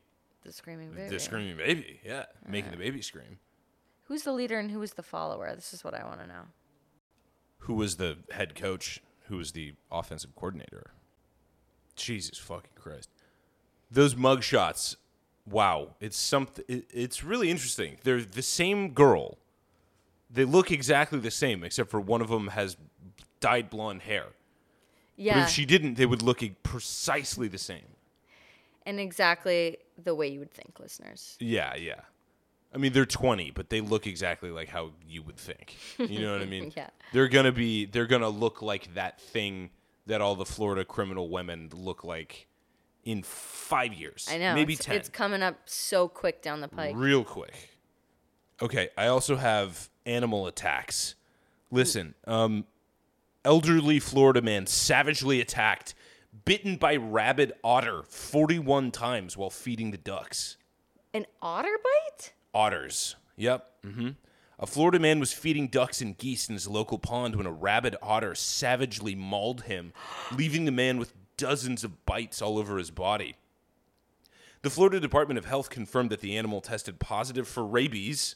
[0.42, 1.08] The screaming baby.
[1.10, 2.00] the screaming baby.
[2.04, 3.38] Yeah, making the baby scream.
[4.04, 5.54] Who's the leader and who is the follower?
[5.54, 6.42] This is what I want to know.
[7.58, 9.00] Who was the head coach?
[9.28, 10.92] Who was the offensive coordinator?
[11.98, 13.08] Jesus fucking Christ!
[13.90, 14.96] Those mug shots.
[15.48, 16.64] Wow, it's something.
[16.68, 17.96] It, it's really interesting.
[18.04, 19.38] They're the same girl.
[20.30, 22.76] They look exactly the same, except for one of them has
[23.40, 24.24] dyed blonde hair.
[25.16, 27.86] But Yeah, if she didn't, they would look precisely the same.
[28.84, 31.36] and exactly the way you would think, listeners.
[31.40, 32.00] Yeah, yeah.
[32.74, 35.76] I mean, they're 20, but they look exactly like how you would think.
[35.98, 36.72] You know what I mean?
[36.76, 36.90] Yeah.
[37.14, 37.86] They're gonna be.
[37.86, 39.70] They're gonna look like that thing
[40.08, 42.48] that all the Florida criminal women look like
[43.04, 44.26] in five years.
[44.30, 44.54] I know.
[44.54, 44.96] maybe it's, ten.
[44.96, 46.94] It's coming up so quick down the pike.
[46.96, 47.70] real quick.
[48.60, 51.14] Okay, I also have animal attacks.
[51.70, 52.64] Listen, um,
[53.44, 55.94] elderly Florida man savagely attacked,
[56.44, 60.56] bitten by rabid otter 41 times while feeding the ducks.
[61.14, 62.32] An otter bite?
[62.52, 63.14] Otters.
[63.36, 63.70] Yep.
[63.86, 64.08] Mm hmm
[64.60, 67.94] A Florida man was feeding ducks and geese in his local pond when a rabid
[68.02, 69.92] otter savagely mauled him,
[70.32, 73.36] leaving the man with dozens of bites all over his body.
[74.62, 78.34] The Florida Department of Health confirmed that the animal tested positive for rabies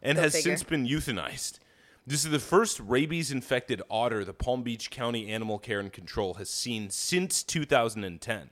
[0.00, 0.56] and Go has figure.
[0.56, 1.58] since been euthanized.
[2.06, 6.34] This is the first rabies infected otter the Palm Beach County Animal Care and Control
[6.34, 8.50] has seen since 2010.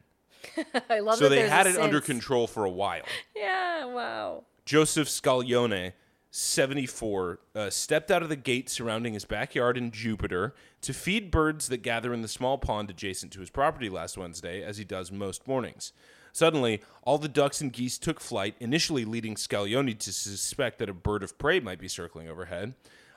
[0.90, 3.03] I love So they had it under control for a while.
[3.37, 4.44] Yeah, wow.
[4.64, 5.92] Joseph Scaglione,
[6.31, 11.69] 74, uh, stepped out of the gate surrounding his backyard in Jupiter to feed birds
[11.69, 15.11] that gather in the small pond adjacent to his property last Wednesday, as he does
[15.11, 15.93] most mornings.
[16.33, 20.95] Suddenly, all the ducks and geese took flight, initially leading Scaglione to suspect that a
[20.95, 22.75] bird of prey might be circling overhead.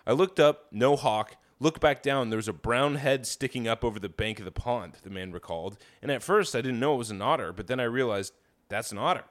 [0.08, 1.38] I looked up, no hawk.
[1.60, 4.52] Looked back down, there was a brown head sticking up over the bank of the
[4.52, 5.78] pond, the man recalled.
[6.02, 8.34] And at first, I didn't know it was an otter, but then I realized
[8.68, 9.24] that's an otter.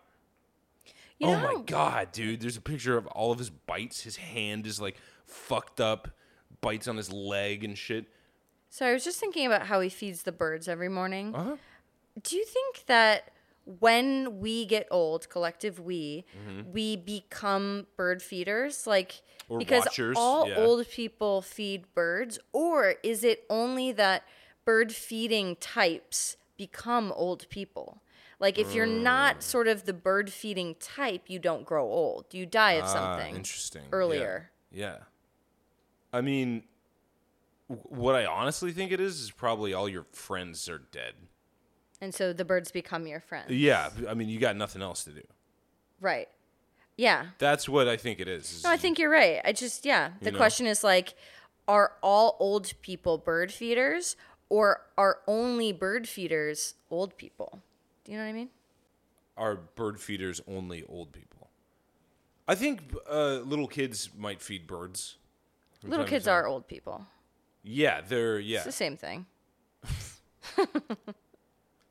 [1.22, 2.40] You oh my god, dude!
[2.40, 4.02] There's a picture of all of his bites.
[4.02, 6.08] His hand is like fucked up,
[6.60, 8.06] bites on his leg and shit.
[8.68, 11.34] So I was just thinking about how he feeds the birds every morning.
[11.34, 11.56] Uh huh.
[12.22, 13.30] Do you think that
[13.64, 16.24] when we get old, collective we,
[16.72, 18.86] we become bird feeders?
[18.86, 19.54] Like Mm-hmm.
[19.54, 20.56] Or because watchers, all yeah.
[20.56, 24.24] old people feed birds, or is it only that
[24.64, 28.01] bird feeding types become old people?
[28.42, 29.02] Like if you're Mm.
[29.02, 32.26] not sort of the bird feeding type, you don't grow old.
[32.34, 33.36] You die of Ah, something.
[33.36, 33.82] interesting.
[33.84, 33.88] Yeah.
[33.92, 34.50] earlier.
[34.70, 34.98] Yeah.
[36.12, 36.64] I mean,
[37.70, 41.14] w- what I honestly think it is is probably all your friends are dead.
[42.00, 43.50] And so the birds become your friends.
[43.52, 45.22] Yeah, I mean, you got nothing else to do.
[46.00, 46.28] Right.
[46.96, 47.26] Yeah.
[47.38, 48.50] That's what I think it is.
[48.52, 49.40] is No, I think you're right.
[49.44, 50.14] I just yeah.
[50.20, 50.36] The know?
[50.36, 51.14] question is like,
[51.68, 54.16] are all old people bird feeders,
[54.48, 57.62] or are only bird feeders old people?
[58.04, 58.48] Do you know what I mean?
[59.36, 61.48] are bird feeders only old people?
[62.46, 65.16] I think uh, little kids might feed birds.
[65.80, 66.34] from Little time to kids time.
[66.34, 67.06] are old people.
[67.62, 68.56] Yeah, they're yeah.
[68.58, 69.26] It's the same thing.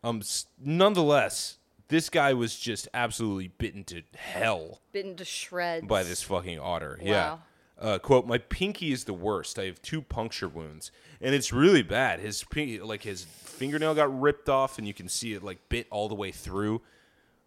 [0.04, 5.86] Um, s- nonetheless, this guy was just absolutely bitten to hell Bitten to shreds.
[5.86, 6.98] by this fucking otter.
[7.00, 7.08] Wow.
[7.08, 7.38] Yeah.
[7.82, 9.58] Uh, quote: My pinky is the worst.
[9.58, 12.20] I have two puncture wounds, and it's really bad.
[12.20, 15.88] His pinky, like his fingernail, got ripped off, and you can see it like bit
[15.90, 16.82] all the way through.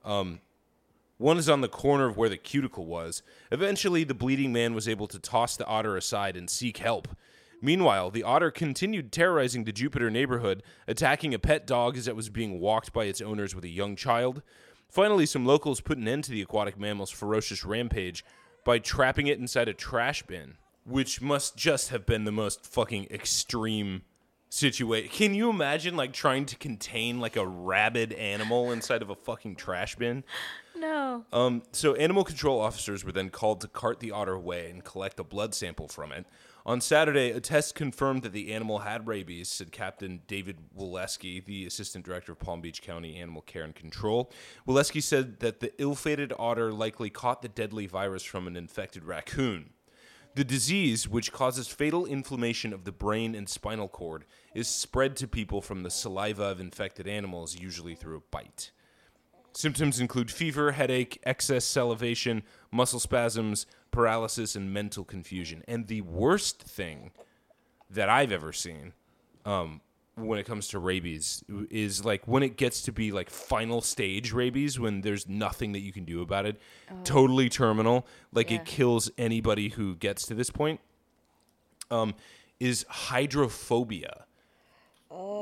[0.04, 0.40] Um,
[1.18, 3.22] one is on the corner of where the cuticle was.
[3.52, 7.08] Eventually, the bleeding man was able to toss the otter aside and seek help.
[7.62, 12.28] Meanwhile, the otter continued terrorizing the Jupiter neighborhood, attacking a pet dog as it was
[12.28, 14.42] being walked by its owners with a young child.
[14.88, 18.24] Finally, some locals put an end to the aquatic mammal's ferocious rampage
[18.64, 23.06] by trapping it inside a trash bin, which must just have been the most fucking
[23.10, 24.02] extreme
[24.48, 25.10] situation.
[25.10, 29.56] Can you imagine like trying to contain like a rabid animal inside of a fucking
[29.56, 30.24] trash bin?
[30.76, 31.24] no.
[31.32, 35.20] Um, so animal control officers were then called to cart the otter away and collect
[35.20, 36.26] a blood sample from it.
[36.66, 41.66] On Saturday, a test confirmed that the animal had rabies, said Captain David Wileski, the
[41.66, 44.32] Assistant Director of Palm Beach County Animal Care and Control.
[44.66, 49.74] Wileski said that the ill-fated otter likely caught the deadly virus from an infected raccoon.
[50.36, 54.24] The disease, which causes fatal inflammation of the brain and spinal cord,
[54.54, 58.70] is spread to people from the saliva of infected animals, usually through a bite.
[59.56, 65.62] Symptoms include fever, headache, excess salivation, muscle spasms, paralysis, and mental confusion.
[65.68, 67.12] And the worst thing
[67.88, 68.92] that I've ever seen
[69.44, 69.80] um,
[70.16, 74.32] when it comes to rabies is like when it gets to be like final stage
[74.32, 76.60] rabies, when there's nothing that you can do about it,
[77.04, 78.56] totally terminal, like Yeah.
[78.56, 80.80] it kills anybody who gets to this point,
[81.92, 82.14] um,
[82.58, 84.23] is hydrophobia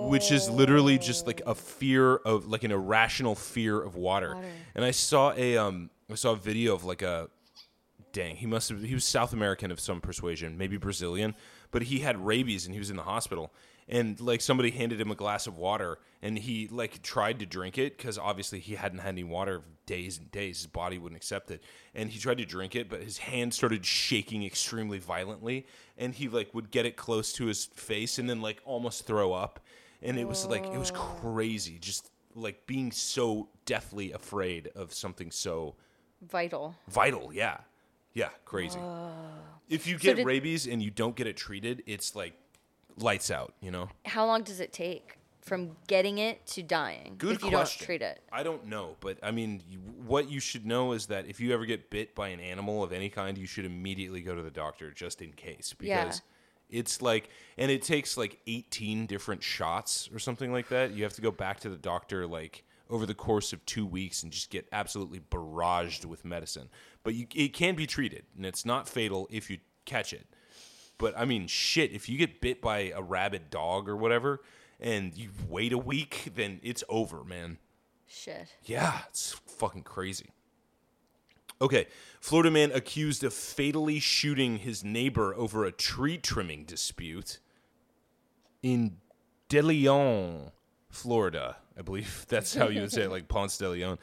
[0.08, 4.36] which is literally just like a fear of like an irrational fear of water.
[4.74, 7.28] And I saw a um I saw a video of like a
[8.12, 11.34] dang, he must have he was South American of some persuasion, maybe Brazilian,
[11.70, 13.52] but he had rabies and he was in the hospital.
[13.92, 17.78] And like somebody handed him a glass of water and he like tried to drink
[17.78, 20.58] it cuz obviously he hadn't had any water for days and days.
[20.58, 21.62] His body wouldn't accept it.
[21.94, 26.28] And he tried to drink it, but his hand started shaking extremely violently and he
[26.28, 29.60] like would get it close to his face and then like almost throw up
[30.02, 31.18] and it was like it was oh.
[31.22, 35.74] crazy just like being so deathly afraid of something so
[36.22, 36.74] Vital.
[36.88, 37.58] vital yeah
[38.14, 38.78] yeah crazy
[39.68, 42.34] if you get did- rabies and you don't get it treated it's like
[42.98, 43.88] lights out you know?
[44.06, 47.78] How long does it take from getting it to dying good if you question.
[47.80, 48.20] don't treat it?
[48.30, 51.52] i don't know but i mean you, what you should know is that if you
[51.52, 54.52] ever get bit by an animal of any kind you should immediately go to the
[54.52, 56.04] doctor just in case Yeah.
[56.04, 56.22] because
[56.70, 57.28] it's like
[57.58, 60.92] and it takes like 18 different shots or something like that.
[60.92, 64.22] You have to go back to the doctor like over the course of two weeks
[64.22, 66.68] and just get absolutely barraged with medicine.
[67.02, 70.26] But you, it can be treated and it's not fatal if you catch it
[70.98, 74.40] but I mean, shit, if you get bit by a rabid dog or whatever
[74.80, 77.58] and you wait a week, then it's over, man.
[78.06, 78.48] Shit.
[78.64, 80.30] Yeah, it's fucking crazy.
[81.60, 81.86] Okay,
[82.20, 87.38] Florida man accused of fatally shooting his neighbor over a tree trimming dispute
[88.62, 88.96] in
[89.48, 90.50] De Leon,
[90.90, 91.56] Florida.
[91.78, 93.98] I believe that's how you would say it, like Ponce de Leon.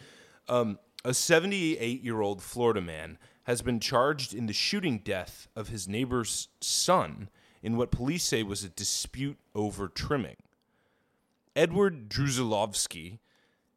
[0.48, 3.18] Um, a 78 year old Florida man
[3.50, 7.30] has been charged in the shooting death of his neighbor's son
[7.64, 10.36] in what police say was a dispute over trimming.
[11.56, 13.18] Edward Druzilovsky,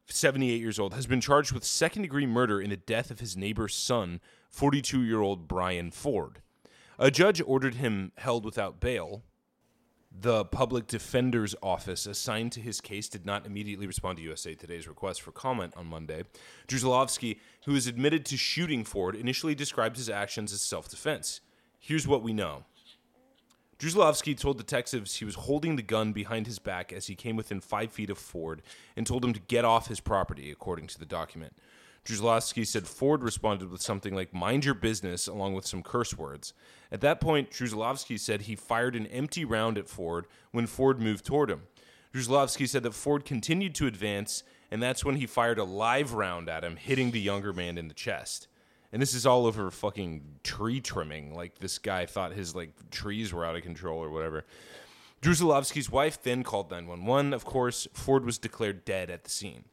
[0.05, 3.35] 78 years old, has been charged with second degree murder in the death of his
[3.35, 6.43] neighbor's son, 42 year old Brian Ford.
[6.99, 9.23] A judge ordered him held without bail.
[10.19, 14.87] The public defender's office assigned to his case did not immediately respond to USA Today's
[14.87, 16.23] request for comment on Monday.
[16.67, 21.41] Druzilovsky, who is admitted to shooting Ford, initially described his actions as self defense.
[21.79, 22.63] Here's what we know.
[23.79, 27.59] Druzlovsky told detectives he was holding the gun behind his back as he came within
[27.59, 28.61] five feet of Ford
[28.95, 31.53] and told him to get off his property, according to the document.
[32.05, 36.53] Druzlovsky said Ford responded with something like, mind your business, along with some curse words.
[36.91, 41.25] At that point, Druzlovsky said he fired an empty round at Ford when Ford moved
[41.25, 41.63] toward him.
[42.13, 46.49] Druzlovsky said that Ford continued to advance, and that's when he fired a live round
[46.49, 48.47] at him, hitting the younger man in the chest.
[48.91, 51.33] And this is all over fucking tree trimming.
[51.33, 54.45] Like this guy thought his like trees were out of control or whatever.
[55.23, 57.33] Druzilowski's wife then called 911.
[57.33, 59.63] Of course, Ford was declared dead at the scene.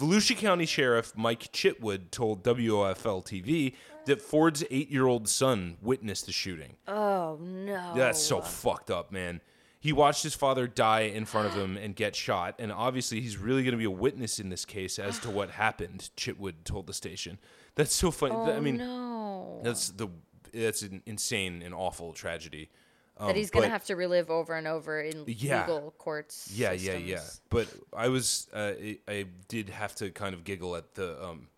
[0.00, 3.74] Volusia County Sheriff Mike Chitwood told WOFL TV
[4.06, 6.76] that Ford's eight year old son witnessed the shooting.
[6.88, 7.92] Oh no.
[7.94, 9.42] That's so fucked up, man.
[9.78, 13.36] He watched his father die in front of him and get shot, and obviously he's
[13.36, 16.08] really going to be a witness in this case as to what happened.
[16.16, 17.38] Chitwood told the station.
[17.74, 18.34] That's so funny.
[18.34, 19.60] Oh, I mean, no.
[19.62, 20.08] that's the
[20.54, 22.70] that's an insane and awful tragedy.
[23.20, 25.60] That Um, he's gonna have to relive over and over in Yeah.
[25.60, 26.50] legal courts.
[26.52, 27.22] Yeah, yeah, yeah.
[27.50, 28.72] But I was, uh,
[29.06, 31.48] I, did have to kind of giggle at the um,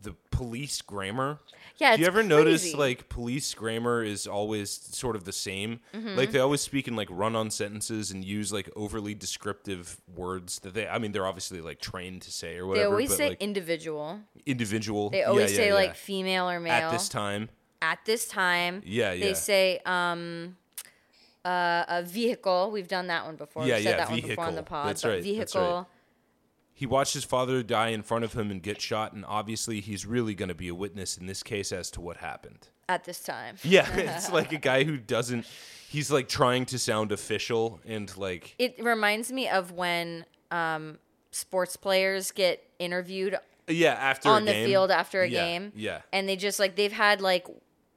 [0.00, 1.38] the police grammar.
[1.76, 5.80] Yeah, Do you ever notice like police grammar is always sort of the same?
[5.94, 6.16] Mm-hmm.
[6.16, 10.74] Like they always speak in like run-on sentences and use like overly descriptive words that
[10.74, 10.88] they.
[10.88, 12.86] I mean, they're obviously like trained to say or whatever.
[12.86, 14.20] They always but say like individual.
[14.44, 15.10] individual.
[15.10, 15.74] They always yeah, say yeah.
[15.74, 16.72] like female or male.
[16.72, 17.48] at this time.
[17.80, 18.82] At this time.
[18.84, 19.34] Yeah, They yeah.
[19.34, 20.56] say um
[21.44, 22.70] uh, a vehicle.
[22.70, 23.66] We've done that one before.
[23.66, 24.76] Yeah, We've said yeah, that one before on the vehicle.
[24.76, 24.88] pod.
[24.88, 25.24] That's right, that's
[25.54, 25.76] Vehicle.
[25.78, 25.86] right.
[26.74, 30.06] He watched his father die in front of him and get shot, and obviously he's
[30.06, 32.68] really going to be a witness in this case as to what happened.
[32.88, 33.56] At this time.
[33.62, 35.46] Yeah, it's like a guy who doesn't.
[35.88, 38.54] He's like trying to sound official and like.
[38.58, 40.98] It reminds me of when um,
[41.30, 43.36] sports players get interviewed
[43.68, 44.66] Yeah, after on the game.
[44.66, 45.72] field after a Yeah, game.
[45.76, 46.00] Yeah.
[46.12, 47.46] And they just like they've had like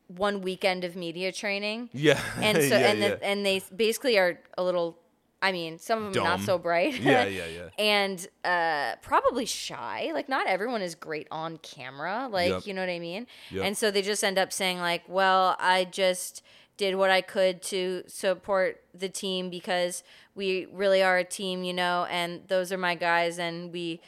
[0.07, 1.89] one weekend of media training.
[1.93, 2.19] Yeah.
[2.41, 3.09] And so yeah, and yeah.
[3.09, 4.97] The, and they basically are a little
[5.41, 6.99] I mean, some of them not so bright.
[6.99, 7.69] Yeah, yeah, yeah.
[7.77, 10.09] and uh, probably shy.
[10.13, 12.27] Like not everyone is great on camera.
[12.31, 12.67] Like Yep.
[12.67, 13.27] you know what I mean.
[13.51, 13.63] Yep.
[13.63, 16.41] And so they just end up saying like, "Well, I just
[16.77, 21.73] did what I could to support the team because we really are a team, you
[21.73, 24.01] know, and those are my guys, and we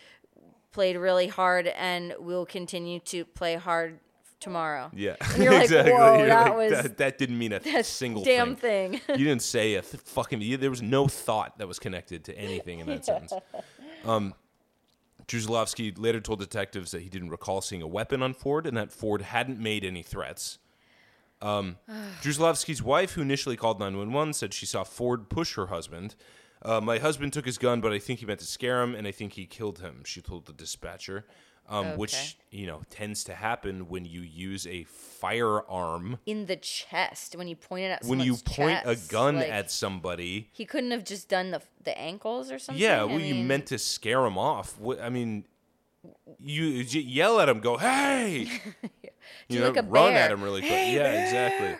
[0.71, 3.99] played really hard, and we'll continue to play hard
[4.39, 5.93] tomorrow." Yeah, like, exactly.
[5.93, 8.99] "Whoa, You're that like, was that, that didn't mean a single damn thing.
[8.99, 9.01] thing.
[9.19, 10.41] you didn't say a th- fucking.
[10.41, 13.33] You, there was no thought that was connected to anything in that sentence.
[14.05, 14.33] Um,
[15.97, 19.21] later told detectives that he didn't recall seeing a weapon on Ford and that Ford
[19.21, 20.59] hadn't made any threats.
[21.41, 21.77] Um,
[22.81, 26.15] wife, who initially called 911, said she saw Ford push her husband.
[26.61, 29.05] Uh, my husband took his gun, but I think he meant to scare him, and
[29.07, 31.25] I think he killed him, she told the dispatcher.
[31.69, 31.95] Um, Okay.
[31.97, 36.19] Which, you know, tends to happen when you use a firearm.
[36.25, 39.69] in the chest when you point it at When you point a gun like, at
[39.71, 42.81] somebody, he couldn't have just done the the ankles or something.
[42.81, 44.77] yeah, I well, you mean, meant to scare him off.
[44.79, 45.45] What, I mean,
[46.39, 48.39] you, you yell at him, go, hey!
[49.49, 50.23] you Do like a run bear.
[50.23, 50.71] at him really quick.
[50.71, 51.75] Hey, yeah, exactly.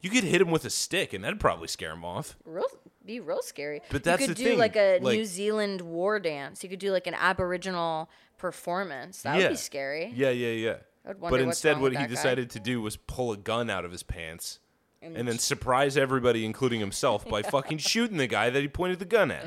[0.00, 2.36] You could hit him with a stick, and that'd probably scare him off.
[2.44, 2.66] real
[3.04, 3.80] be real scary.
[3.90, 6.62] But that's you could the do thing, like a like- New Zealand war dance.
[6.62, 8.08] You could do like an Aboriginal
[8.42, 9.22] performance.
[9.22, 9.44] That yeah.
[9.44, 10.12] would be scary.
[10.14, 10.76] Yeah, yeah, yeah.
[11.18, 12.14] But instead, what he that guy.
[12.14, 14.58] decided to do was pull a gun out of his pants
[15.00, 19.04] and then surprise everybody, including himself, by fucking shooting the guy that he pointed the
[19.04, 19.44] gun at.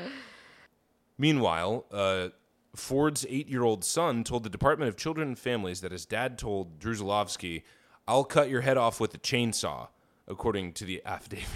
[1.18, 2.28] Meanwhile, uh,
[2.74, 6.38] Ford's eight year old son told the Department of Children and Families that his dad
[6.38, 7.62] told Druzilowski,
[8.08, 9.88] I'll cut your head off with a chainsaw,
[10.26, 11.48] according to the affidavit.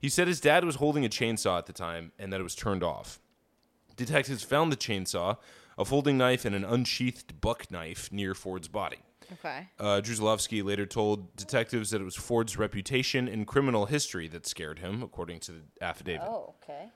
[0.00, 2.54] he said his dad was holding a chainsaw at the time and that it was
[2.54, 3.20] turned off.
[3.96, 5.38] Detectives found the chainsaw,
[5.78, 8.98] a folding knife, and an unsheathed buck knife near Ford's body.
[9.32, 9.68] Okay.
[9.78, 14.78] Uh, Druzilowski later told detectives that it was Ford's reputation and criminal history that scared
[14.78, 16.26] him, according to the affidavit.
[16.28, 16.86] Oh, okay.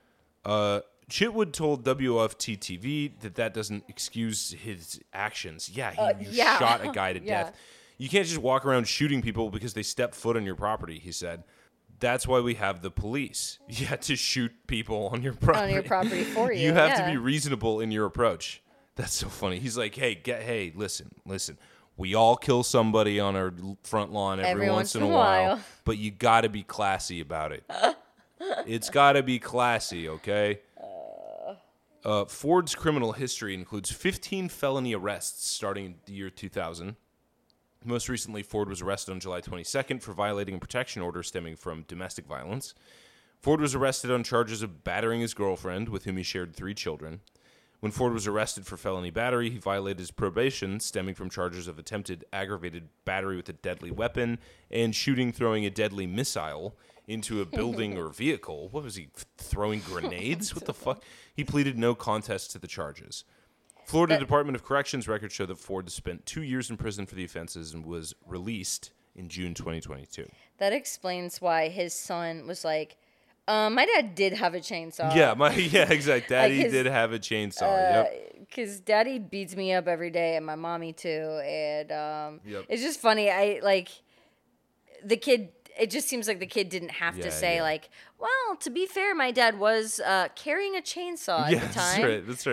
[0.44, 5.68] Uh, Chitwood told WFT TV that that doesn't excuse his actions.
[5.68, 6.58] Yeah, he Uh, yeah.
[6.58, 7.44] shot a guy to Yeah.
[7.44, 7.56] death.
[7.98, 11.12] You can't just walk around shooting people because they step foot on your property, he
[11.12, 11.44] said.
[12.00, 13.58] That's why we have the police.
[13.68, 15.64] You have to shoot people on your property.
[15.66, 16.60] On your property for you.
[16.68, 17.04] you have yeah.
[17.06, 18.62] to be reasonable in your approach.
[18.96, 19.58] That's so funny.
[19.58, 21.58] He's like, "Hey, get hey, listen, listen.
[21.96, 23.52] We all kill somebody on our
[23.84, 25.14] front lawn every, once in a while,
[25.56, 25.60] while.
[25.84, 27.64] but you got to be classy about it.
[28.66, 30.60] it's got to be classy, okay?"
[32.04, 36.96] Uh, Ford's criminal history includes 15 felony arrests starting in the year 2000.
[37.84, 41.84] Most recently, Ford was arrested on July 22nd for violating a protection order stemming from
[41.88, 42.74] domestic violence.
[43.40, 47.20] Ford was arrested on charges of battering his girlfriend, with whom he shared three children.
[47.82, 51.80] When Ford was arrested for felony battery, he violated his probation stemming from charges of
[51.80, 54.38] attempted aggravated battery with a deadly weapon
[54.70, 56.76] and shooting throwing a deadly missile
[57.08, 58.68] into a building or vehicle.
[58.68, 60.54] What was he throwing grenades?
[60.54, 61.02] what the fuck?
[61.34, 63.24] He pleaded no contest to the charges.
[63.84, 67.16] Florida uh, Department of Corrections records show that Ford spent two years in prison for
[67.16, 70.30] the offenses and was released in June 2022.
[70.58, 72.96] That explains why his son was like,
[73.48, 75.14] um, my dad did have a chainsaw.
[75.14, 76.34] yeah, my yeah, exactly.
[76.34, 77.62] Daddy his- did have a chainsaw.
[77.62, 78.38] yep.
[78.40, 82.66] because daddy beats me up every day and my mommy too and um Yep.
[82.68, 83.88] it's just funny i like
[85.04, 87.62] the kid it just seems like the kid didn't have Yeah, to say yeah.
[87.62, 87.88] like,
[88.18, 91.98] "Well, to be fair, my dad was uh, carrying a chainsaw at yeah, the that's
[91.98, 92.26] right.
[92.26, 92.46] That's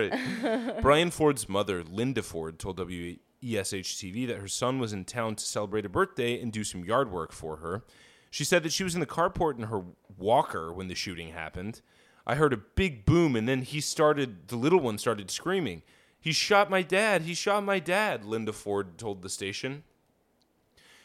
[0.74, 0.80] right.
[0.82, 5.44] Brian Ford's mother, Linda Ford, told WESH TV that her son was in town to
[5.44, 7.84] celebrate a birthday and do some yard work for her.
[8.30, 9.82] She said that she was in the carport in her
[10.16, 11.80] walker when the shooting happened.
[12.26, 14.48] I heard a big boom, and then he started.
[14.48, 15.82] The little one started screaming.
[16.20, 17.22] He shot my dad.
[17.22, 18.24] He shot my dad.
[18.24, 19.84] Linda Ford told the station.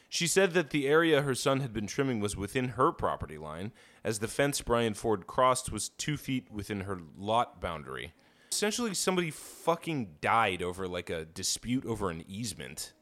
[0.08, 3.72] She said that the area her son had been trimming was within her property line,
[4.04, 8.14] as the fence Brian Ford crossed was two feet within her lot boundary.
[8.52, 12.94] Essentially, somebody fucking died over like a dispute over an easement.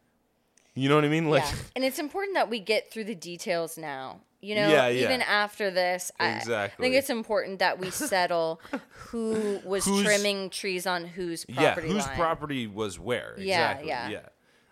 [0.75, 1.29] You know what I mean?
[1.29, 1.53] Like, yeah.
[1.75, 4.21] And it's important that we get through the details now.
[4.41, 5.05] You know, Yeah, yeah.
[5.05, 8.59] even after this, I- I think it's important that we settle
[9.07, 11.87] who was Who's- trimming trees on whose property.
[11.87, 12.17] yeah, whose line.
[12.17, 13.35] property was where?
[13.37, 13.87] Yeah, exactly.
[13.87, 14.09] yeah.
[14.09, 14.25] yeah.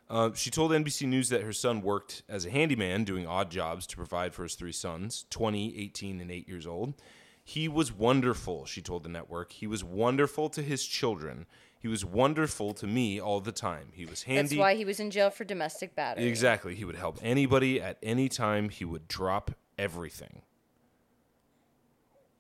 [0.09, 3.87] Uh, she told NBC News that her son worked as a handyman doing odd jobs
[3.87, 6.95] to provide for his three sons, 20, 18, and 8 years old.
[7.41, 9.53] He was wonderful, she told the network.
[9.53, 11.45] He was wonderful to his children.
[11.81, 13.87] He was wonderful to me all the time.
[13.93, 14.55] He was handy.
[14.55, 16.25] That's why he was in jail for domestic battery.
[16.25, 16.75] Exactly.
[16.75, 18.69] He would help anybody at any time.
[18.69, 20.43] He would drop everything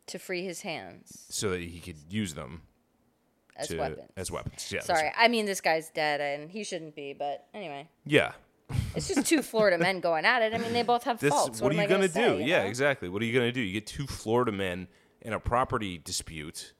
[0.07, 2.61] To free his hands so that he could use them
[3.55, 4.11] as to, weapons.
[4.15, 4.71] As weapons.
[4.71, 4.81] Yeah.
[4.81, 5.11] Sorry.
[5.17, 7.89] I mean this guy's dead and he shouldn't be, but anyway.
[8.05, 8.33] Yeah.
[8.95, 10.53] It's just two Florida men going at it.
[10.53, 11.61] I mean, they both have This, faults.
[11.61, 12.37] what, am are you gonna, say, do?
[12.43, 12.69] you yeah, know?
[12.69, 13.09] exactly.
[13.09, 13.59] What are you gonna do?
[13.59, 14.87] You get two Florida men
[15.21, 16.73] in a property dispute.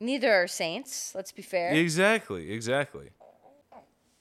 [0.00, 1.12] Neither are saints.
[1.14, 1.72] Let's be fair.
[1.72, 3.10] Exactly, exactly.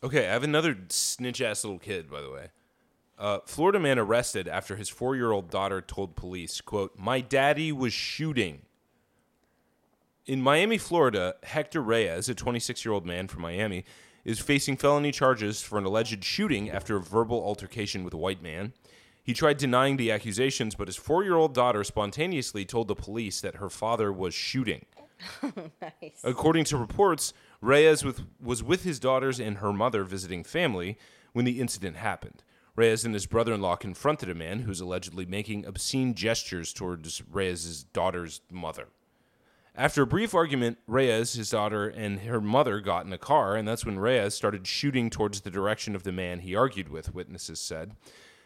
[0.04, 2.48] Okay, I have another snitch ass little kid, by the way.
[3.18, 7.72] Uh, Florida man arrested after his four year old daughter told police, quote, My daddy
[7.72, 8.62] was shooting.
[10.28, 13.86] In Miami, Florida, Hector Reyes, a 26 year old man from Miami,
[14.24, 18.44] is facing felony charges for an alleged shooting after a verbal altercation with a white
[18.44, 18.74] man.
[19.24, 23.42] He tried denying the accusations, but his four year old daughter spontaneously told the police
[23.42, 24.86] that her father was shooting.
[25.82, 26.22] nice.
[26.24, 30.98] According to reports, Reyes with, was with his daughters and her mother visiting family
[31.34, 32.44] when the incident happened.
[32.76, 37.24] Reyes and his brother in law confronted a man who's allegedly making obscene gestures towards
[37.24, 38.90] Reyes' daughter's mother.
[39.76, 43.68] After a brief argument, Reyes, his daughter, and her mother got in a car, and
[43.68, 47.60] that's when Reyes started shooting towards the direction of the man he argued with, witnesses
[47.60, 47.96] said.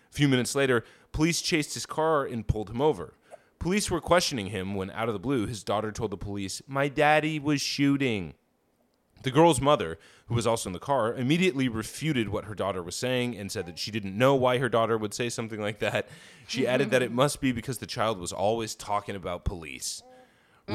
[0.10, 3.14] A few minutes later, police chased his car and pulled him over.
[3.62, 6.88] Police were questioning him when, out of the blue, his daughter told the police, My
[6.88, 8.34] daddy was shooting.
[9.22, 12.96] The girl's mother, who was also in the car, immediately refuted what her daughter was
[12.96, 16.10] saying and said that she didn't know why her daughter would say something like that.
[16.48, 20.02] She added that it must be because the child was always talking about police.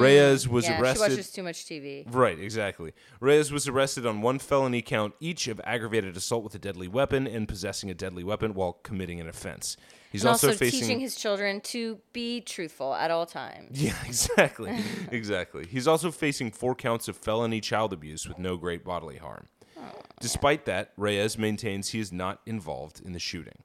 [0.00, 1.04] Reyes was Mm, yeah, arrested.
[1.04, 2.04] she watches too much TV.
[2.12, 2.92] Right, exactly.
[3.20, 7.26] Reyes was arrested on one felony count each of aggravated assault with a deadly weapon
[7.26, 9.76] and possessing a deadly weapon while committing an offense.
[10.12, 13.70] He's and also, also, facing teaching his children to be truthful at all times.
[13.82, 14.76] Yeah, exactly.
[15.10, 15.66] exactly.
[15.66, 19.46] He's also facing four counts of felony child abuse with no great bodily harm.
[20.20, 23.58] Despite that, Reyes maintains he is not involved in the shooting.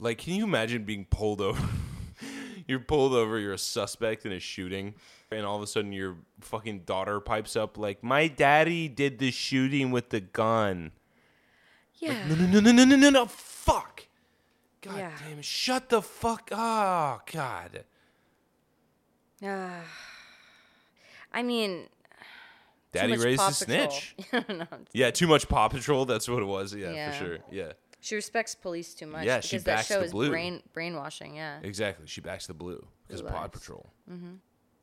[0.00, 1.62] Like, can you imagine being pulled over?
[2.66, 4.94] you're pulled over, you're a suspect in a shooting,
[5.30, 9.30] and all of a sudden your fucking daughter pipes up like, "My daddy did the
[9.30, 10.92] shooting with the gun."
[11.96, 12.26] Yeah.
[12.28, 13.26] No, no, no, no, no, no, no, no.
[13.26, 14.06] Fuck.
[14.80, 15.12] God Yeah.
[15.28, 15.44] damn it.
[15.44, 16.48] Shut the fuck.
[16.50, 17.84] Oh, God.
[19.44, 19.82] Ah.
[21.32, 21.88] I mean,
[22.92, 24.16] Daddy raised a snitch.
[24.32, 26.06] No, Yeah, too much Paw Patrol.
[26.06, 26.74] That's what it was.
[26.74, 27.12] Yeah, Yeah.
[27.12, 27.38] for sure.
[27.52, 29.26] Yeah, she respects police too much.
[29.26, 30.30] Yeah, she because that backs show the is blue.
[30.30, 31.36] brain brainwashing.
[31.36, 31.60] Yeah.
[31.62, 32.06] exactly.
[32.06, 33.46] She backs the blue because of Paw.
[33.48, 33.92] Patrol.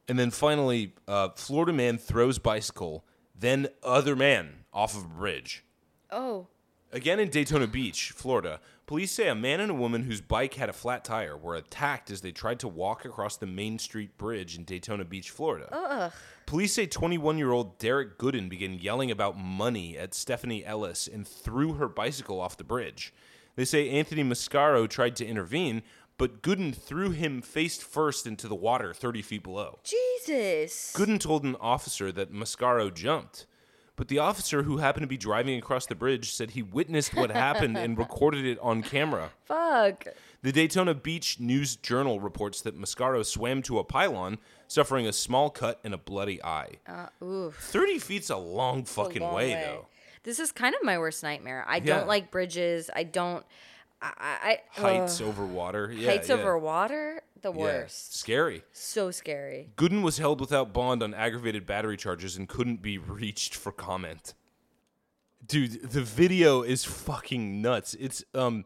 [0.07, 3.05] And then finally, uh, Florida man throws bicycle,
[3.37, 5.63] then other man off of a bridge.
[6.11, 6.47] Oh.
[6.93, 10.69] Again in Daytona Beach, Florida, police say a man and a woman whose bike had
[10.69, 14.57] a flat tire were attacked as they tried to walk across the Main Street Bridge
[14.57, 15.67] in Daytona Beach, Florida.
[15.71, 16.13] Ugh.
[16.45, 21.27] Police say 21 year old Derek Gooden began yelling about money at Stephanie Ellis and
[21.27, 23.13] threw her bicycle off the bridge.
[23.57, 25.81] They say Anthony Mascaro tried to intervene,
[26.17, 29.79] but Gooden threw him face first into the water 30 feet below.
[29.83, 30.93] Jesus.
[30.95, 33.45] Gooden told an officer that Mascaro jumped,
[33.95, 37.31] but the officer who happened to be driving across the bridge said he witnessed what
[37.31, 39.31] happened and recorded it on camera.
[39.45, 40.05] Fuck.
[40.43, 44.37] The Daytona Beach News Journal reports that Mascaro swam to a pylon,
[44.67, 46.73] suffering a small cut and a bloody eye.
[46.87, 47.55] Uh, oof.
[47.55, 49.87] 30 feet's a long A fucking long way, though.
[50.23, 51.65] This is kind of my worst nightmare.
[51.67, 51.97] I Yeah.
[51.97, 52.89] don't like bridges.
[52.95, 53.45] I don't.
[54.01, 54.59] I.
[54.77, 55.91] I Heights over water.
[55.91, 56.35] Yeah, heights yeah.
[56.35, 57.21] over water.
[57.41, 58.15] The Yeah, worst.
[58.15, 58.63] Scary.
[58.71, 59.69] So scary.
[59.75, 64.33] Gooden was held without bond on aggravated battery charges and couldn't be reached for comment.
[65.45, 67.95] Dude, the video is fucking nuts.
[67.99, 68.65] It's um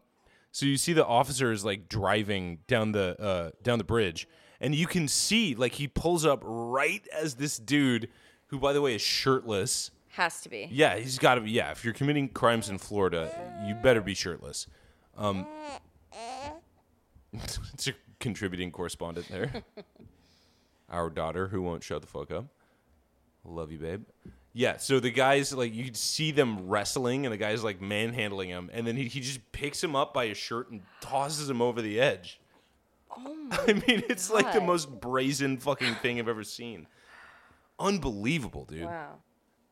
[0.50, 4.26] So you see the officer is like driving down the uh, down the bridge,
[4.60, 8.08] and you can see like he pulls up right as this dude,
[8.48, 9.90] who by the way is shirtless.
[10.10, 10.68] Has to be.
[10.70, 11.50] Yeah, he's got to be.
[11.52, 13.30] Yeah, if you're committing crimes in Florida,
[13.66, 14.66] you better be shirtless.
[15.22, 15.46] Um,
[17.32, 19.62] it's a contributing correspondent there.
[20.90, 22.46] Our daughter, who won't shut the fuck up.
[23.44, 24.04] Love you, babe.
[24.52, 28.68] Yeah, so the guys like you see them wrestling, and the guy's like manhandling him,
[28.72, 31.80] and then he, he just picks him up by his shirt and tosses him over
[31.80, 32.38] the edge.
[33.16, 34.66] Oh my I mean, it's like the God.
[34.66, 36.86] most brazen fucking thing I've ever seen.
[37.78, 38.84] Unbelievable, dude.
[38.84, 39.14] Wow.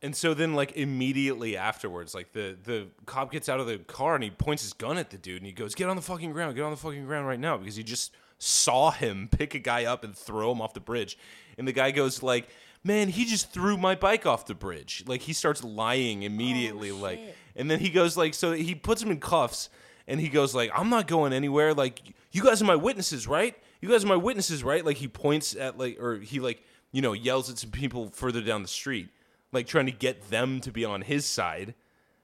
[0.03, 4.15] And so then, like immediately afterwards, like the the cop gets out of the car
[4.15, 6.31] and he points his gun at the dude and he goes, "Get on the fucking
[6.31, 6.55] ground!
[6.55, 9.85] Get on the fucking ground right now!" Because he just saw him pick a guy
[9.85, 11.19] up and throw him off the bridge.
[11.57, 12.49] And the guy goes like,
[12.83, 16.95] "Man, he just threw my bike off the bridge." Like he starts lying immediately, oh,
[16.95, 17.19] like,
[17.55, 19.69] and then he goes like, so he puts him in cuffs
[20.07, 21.75] and he goes like, "I'm not going anywhere.
[21.75, 23.55] Like, you guys are my witnesses, right?
[23.81, 27.03] You guys are my witnesses, right?" Like he points at like, or he like, you
[27.03, 29.09] know, yells at some people further down the street
[29.51, 31.73] like trying to get them to be on his side.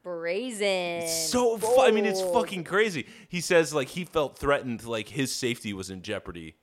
[0.04, 1.08] Brazen.
[1.08, 3.08] So fu- I mean, it's fucking crazy.
[3.28, 6.56] He says like he felt threatened, like his safety was in jeopardy.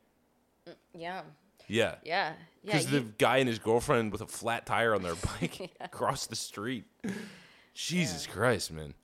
[0.68, 1.22] Mm, yeah.
[1.68, 2.32] Yeah, Yeah.
[2.62, 2.72] Yeah.
[2.72, 6.26] because you- the guy and his girlfriend with a flat tire on their bike across
[6.26, 6.84] the street.
[7.74, 8.94] Jesus Christ, man.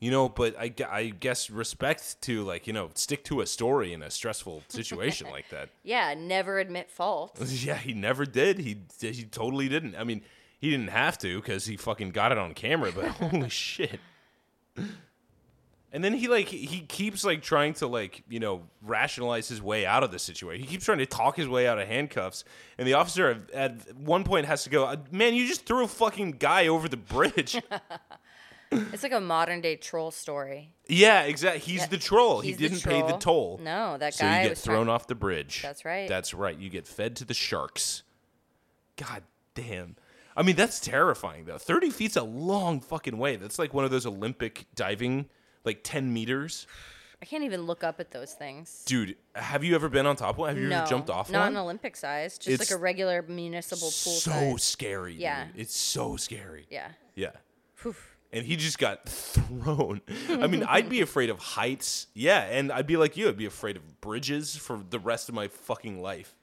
[0.00, 3.92] You know, but I, I guess respect to like you know stick to a story
[3.92, 5.70] in a stressful situation like that.
[5.82, 6.14] yeah.
[6.16, 7.36] Never admit fault.
[7.48, 8.58] Yeah, he never did.
[8.60, 9.96] He he totally didn't.
[9.96, 10.22] I mean,
[10.58, 12.92] he didn't have to because he fucking got it on camera.
[12.94, 14.00] But holy shit!
[15.90, 19.86] And then he like he keeps like trying to like you know rationalize his way
[19.86, 20.62] out of the situation.
[20.62, 22.44] He keeps trying to talk his way out of handcuffs,
[22.76, 25.88] and the officer at, one point has to go, "Uh, "Man, you just threw a
[25.88, 27.60] fucking guy over the bridge."
[28.70, 30.74] It's like a modern day troll story.
[30.88, 31.60] yeah, exactly.
[31.60, 32.42] He's Yeah, the troll.
[32.42, 33.58] he's he didn't pay the toll.
[33.62, 35.62] No, that so guy you get was thrown trying- off the bridge.
[35.62, 36.06] That's right.
[36.06, 36.54] That's right.
[36.54, 38.02] You get fed to the sharks.
[38.96, 39.22] God
[39.54, 39.96] damn.
[40.38, 41.58] I mean, that's terrifying though.
[41.58, 43.34] Thirty feet's a long fucking way.
[43.34, 45.26] That's like one of those Olympic diving,
[45.64, 46.66] like ten meters.
[47.20, 48.84] I can't even look up at those things.
[48.86, 50.50] Dude, have you ever been on top of one?
[50.50, 51.48] Have you no, ever jumped off not one?
[51.48, 54.62] an Olympic size, just It's like a regular municipal pool so size.
[54.62, 55.14] scary.
[55.14, 55.46] Yeah.
[55.46, 55.62] dude.
[55.62, 56.66] It's so scary.
[56.70, 56.90] Yeah.
[57.16, 57.32] Yeah.
[57.82, 57.96] Whew.
[58.32, 60.00] And he just got thrown.
[60.28, 62.06] I mean, I'd be afraid of heights.
[62.14, 63.28] Yeah, and I'd be like you.
[63.28, 66.34] I'd be afraid of bridges for the rest of my fucking life.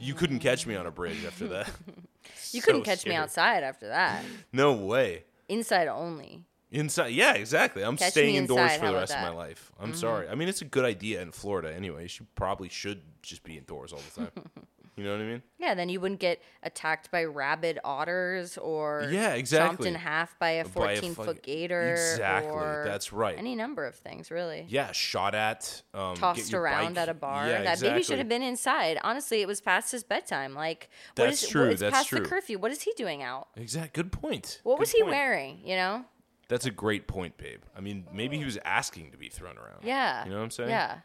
[0.00, 1.70] You couldn't catch me on a bridge after that.
[2.52, 3.16] You So couldn't catch me scary.
[3.16, 4.24] outside after that.
[4.52, 5.24] No way.
[5.48, 6.44] Inside only.
[6.72, 7.82] Inside, yeah, exactly.
[7.82, 9.30] I'm Catch staying me indoors inside, for how the about rest of my that?
[9.30, 9.38] Mm-hmm.
[9.38, 9.72] life.
[9.80, 10.28] I'm sorry.
[10.28, 12.08] I mean, it's a good idea in Florida anyway.
[12.10, 14.30] You probably should just be indoors all the time.
[14.96, 15.42] you know what I mean?
[15.58, 19.88] Yeah, then you wouldn't get attacked by rabid otters or Yeah, chomped exactly.
[19.88, 21.92] in half by a By a 14 foot gator.
[21.92, 22.50] Exactly,
[22.90, 23.36] that's right.
[23.38, 24.66] Any number of things, really.
[24.68, 27.46] Yeah, shot at, um, get Tossed around bike- at a bar.
[27.48, 28.98] Yeah, that baby should have been inside.
[29.02, 30.54] Honestly, it was past his bedtime.
[30.54, 32.20] Like, what That's is true, What, it's that's past true.
[32.20, 32.58] the curfew.
[32.58, 33.48] What is he doing out?
[33.56, 33.94] Exact.
[33.94, 34.60] Good point.
[34.64, 35.12] What Good was he point.
[35.12, 35.60] wearing?
[35.64, 36.04] You know?
[36.48, 37.60] That's a great point, babe.
[37.76, 39.84] I mean, maybe he was asking to be thrown around.
[39.84, 40.24] Yeah.
[40.24, 40.70] You know what I'm saying?
[40.70, 40.98] Yeah.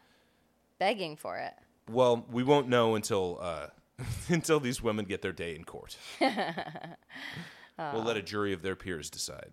[0.78, 1.54] Begging for it.
[1.90, 3.66] Well, we won't know until uh,
[4.28, 5.96] until these women get their day in court.
[6.20, 9.50] we'll let a jury of their peers decide.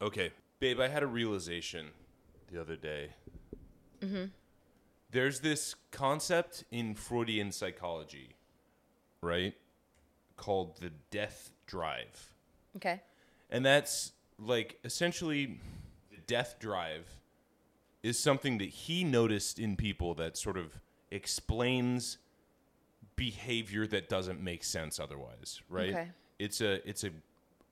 [0.00, 0.30] Okay,
[0.60, 1.88] babe, I had a realization
[2.50, 3.10] the other day.
[4.00, 4.24] Mm-hmm.
[5.10, 8.34] There's this concept in Freudian psychology,
[9.20, 9.54] right?
[10.36, 12.34] Called the death drive.
[12.76, 13.00] Okay.
[13.50, 15.60] And that's like essentially
[16.10, 17.06] the death drive
[18.02, 20.80] is something that he noticed in people that sort of
[21.14, 22.18] explains
[23.16, 25.90] behavior that doesn't make sense otherwise, right?
[25.90, 26.08] Okay.
[26.38, 27.10] It's a it's a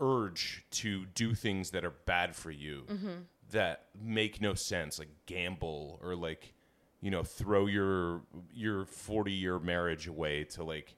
[0.01, 2.85] urge to do things that are bad for you
[3.51, 6.55] that make no sense, like gamble or like
[7.01, 8.23] you know throw your
[8.55, 10.95] your 40 year marriage away to like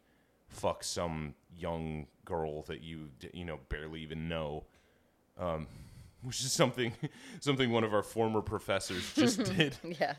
[0.49, 4.64] fuck some young girl that you you know barely even know
[5.38, 5.66] um,
[6.25, 6.93] which is something
[7.41, 10.14] something one of our former professors just did Yeah.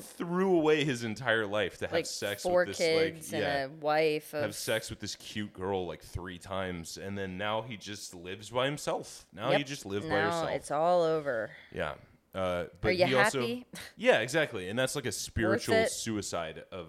[0.00, 3.62] threw away his entire life to have Like sex four with this kids like yeah
[3.64, 7.38] and a wife of have sex with this cute girl like three times and then
[7.38, 9.58] now he just lives by himself now Yep.
[9.58, 11.50] you just live by now yourself it's all over.
[11.72, 11.94] yeah
[12.34, 13.58] uh, but Are you he also
[13.96, 16.88] yeah exactly and that's like a spiritual suicide of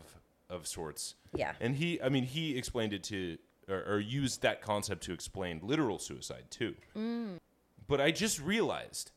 [0.49, 1.53] of sorts Yeah.
[1.59, 3.37] and he i mean he explained it to
[3.69, 7.37] or, or used that concept to explain literal suicide too Mm.
[7.91, 9.11] But i just realized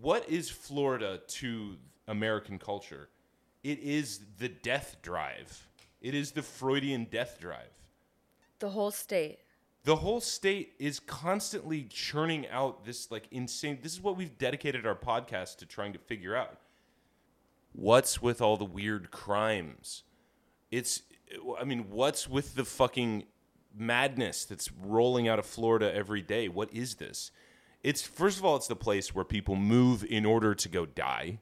[0.00, 1.76] what is florida to
[2.06, 3.08] american culture
[3.64, 5.66] it is the death drive
[6.00, 7.72] it is the freudian death drive
[8.60, 9.38] The whole state.
[9.84, 14.86] the whole state is constantly churning out this like insane this is what we've dedicated
[14.86, 16.58] our podcast to trying to figure out
[17.72, 20.02] What's with all the weird crimes?
[20.70, 21.02] It's,
[21.60, 23.24] I mean, what's with the fucking
[23.76, 26.48] madness that's rolling out of Florida every day?
[26.48, 27.30] What is this?
[27.82, 31.38] It's, first of all, it's the place where people move in order to go die,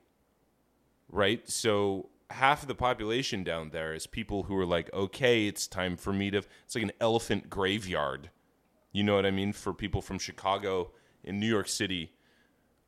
[1.11, 1.49] right?
[1.49, 5.97] So half of the population down there is people who are like, okay, it's time
[5.97, 8.31] for me to, it's like an elephant graveyard.
[8.93, 9.53] You know what I mean?
[9.53, 10.93] For people from Chicago
[11.25, 12.13] and New York City,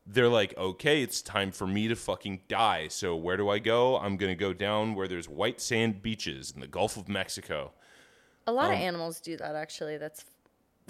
[0.07, 2.89] they're like, okay, it's time for me to fucking die.
[2.89, 3.99] So where do I go?
[3.99, 7.73] I'm going to go down where there's white sand beaches in the Gulf of Mexico.
[8.47, 9.99] A lot of um, animals do that actually.
[9.99, 10.25] That's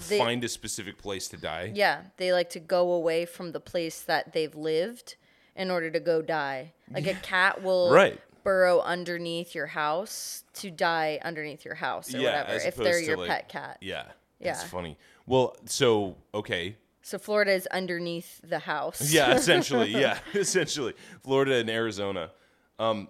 [0.08, 1.72] they, Find a specific place to die.
[1.74, 5.16] yeah, they like to go away from the place that they've lived
[5.56, 6.72] in order to go die.
[6.90, 8.20] Like a cat will Right.
[8.44, 13.28] burrow underneath your house to die underneath your house or whatever if they're your like-
[13.28, 13.78] pet cat.
[13.80, 14.04] Yeah.
[14.40, 14.68] That's Yeah.
[14.68, 14.96] funny.
[15.26, 16.76] Well, so, okay.
[17.02, 19.12] So Florida is underneath the house.
[19.12, 19.90] Yeah, essentially.
[19.90, 20.94] yeah, essentially.
[21.24, 22.30] Florida and Arizona.
[22.78, 23.08] Um,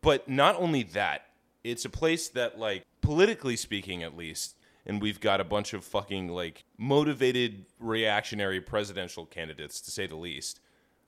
[0.00, 1.22] but not only that,
[1.64, 4.55] it's a place that, like, politically speaking, at least,
[4.86, 10.16] and we've got a bunch of fucking, like, motivated reactionary presidential candidates, to say the
[10.16, 10.60] least.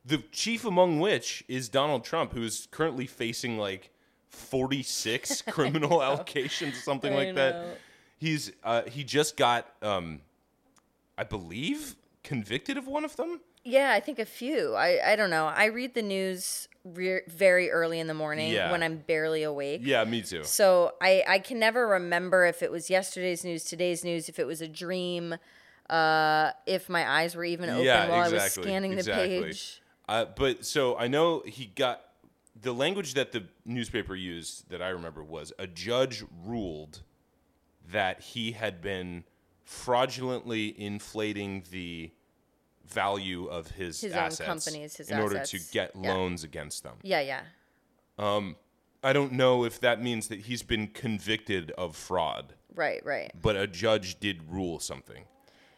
[0.04, 3.90] The chief among which is Donald Trump, who is currently facing, like,
[4.30, 7.78] 46 criminal allegations, something I like that.
[8.18, 10.20] He's, uh, he just got, um,
[11.16, 13.40] I believe, convicted of one of them.
[13.64, 14.74] Yeah, I think a few.
[14.74, 15.46] I, I don't know.
[15.46, 18.70] I read the news re- very early in the morning Yeah.
[18.72, 19.80] when I'm barely awake.
[19.84, 20.44] Yeah, me too.
[20.44, 24.46] So I, I can never remember if it was yesterday's news, today's news, if it
[24.46, 25.36] was a dream,
[25.90, 29.42] uh, if my eyes were even open Yeah, while I was scanning the exactly.
[29.42, 29.82] page.
[30.08, 32.02] Uh, but so I know he got
[32.60, 37.02] the language that the newspaper used that I remember was a judge ruled
[37.90, 39.24] that he had been
[39.64, 42.10] fraudulently inflating the
[42.88, 46.12] value of his, His assets companies, his in order to get Yeah.
[46.14, 46.96] loans against them.
[47.02, 47.42] Yeah, yeah.
[48.18, 48.56] Um,
[49.02, 53.30] I don't know if that means that he's been convicted of fraud, Right, right.
[53.40, 55.24] but a judge did rule something.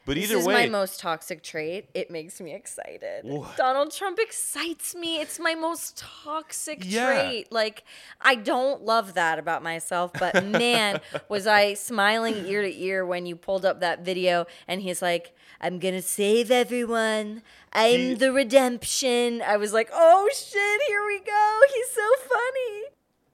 [0.06, 1.88] But This either is way, my most toxic trait.
[1.94, 3.22] It makes me excited.
[3.56, 5.20] Donald Trump excites me.
[5.20, 7.06] It's my most toxic Yeah.
[7.06, 7.52] trait.
[7.52, 7.84] Like,
[8.20, 13.26] I don't love that about myself, but man, was I smiling ear to ear when
[13.26, 17.42] you pulled up that video and he's like, I'm going to save everyone.
[17.72, 19.42] I'm He- the redemption.
[19.42, 21.60] I was like, oh shit, here we go.
[21.74, 22.82] He's so funny.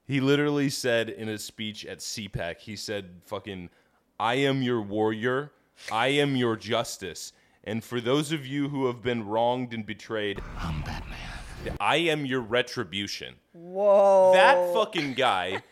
[0.05, 3.69] He literally said in a speech at CPAC, he said, fucking,
[4.19, 5.51] I am your warrior.
[5.91, 7.33] I am your justice.
[7.63, 11.17] And for those of you who have been wronged and betrayed, I'm Batman.
[11.79, 13.35] I am your retribution.
[13.53, 14.31] Whoa.
[14.33, 15.63] That fucking guy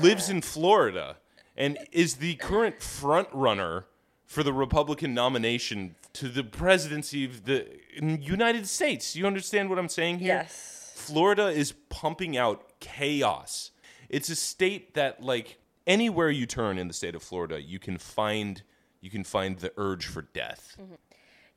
[0.00, 1.16] lives in Florida
[1.56, 3.86] and is the current front runner
[4.24, 7.66] for the Republican nomination to the presidency of the
[8.00, 9.14] United States.
[9.16, 10.36] You understand what I'm saying here?
[10.36, 10.92] Yes.
[10.94, 13.72] Florida is pumping out chaos.
[14.08, 17.98] It's a state that like anywhere you turn in the state of Florida, you can
[17.98, 18.62] find
[19.00, 20.76] you can find the urge for death.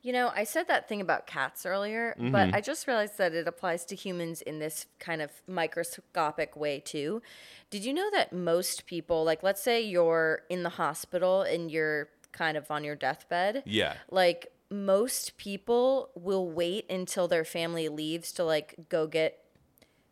[0.02, 2.30] You know, I said that thing about cats earlier, Mm-hmm.
[2.32, 6.80] but I just realized that it applies to humans in this kind of microscopic way
[6.80, 7.22] too.
[7.70, 12.08] Did you know that most people, like let's say you're in the hospital and you're
[12.32, 13.94] kind of on your deathbed, Yeah.
[14.10, 19.38] like most people will wait until their family leaves to like go get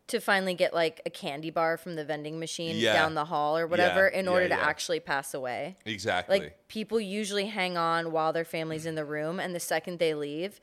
[0.07, 2.93] to finally get like a candy bar from the vending machine Yeah.
[2.93, 5.77] down the hall or whatever Yeah, in yeah, order to actually pass away.
[5.85, 6.39] Exactly.
[6.39, 10.13] Like people usually hang on while their family's in the room, and the second they
[10.13, 10.59] leave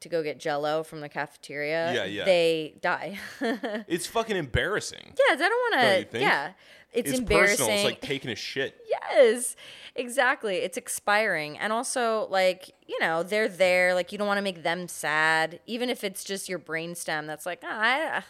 [0.00, 2.24] to go get Jello from the cafeteria, Yeah, yeah.
[2.24, 3.18] they die.
[3.86, 5.04] it's fucking embarrassing.
[5.18, 6.18] Yeah, I don't want to.
[6.18, 6.52] Yeah,
[6.92, 7.56] it's, It's embarrassing.
[7.58, 7.74] personal.
[7.76, 8.76] It's like taking a shit.
[8.88, 9.54] yes,
[9.94, 10.56] exactly.
[10.56, 13.94] It's expiring, and also like you know they're there.
[13.94, 17.26] Like you don't want to make them sad, even if it's just your brainstem.
[17.26, 17.68] That's like ah,
[18.18, 18.22] I,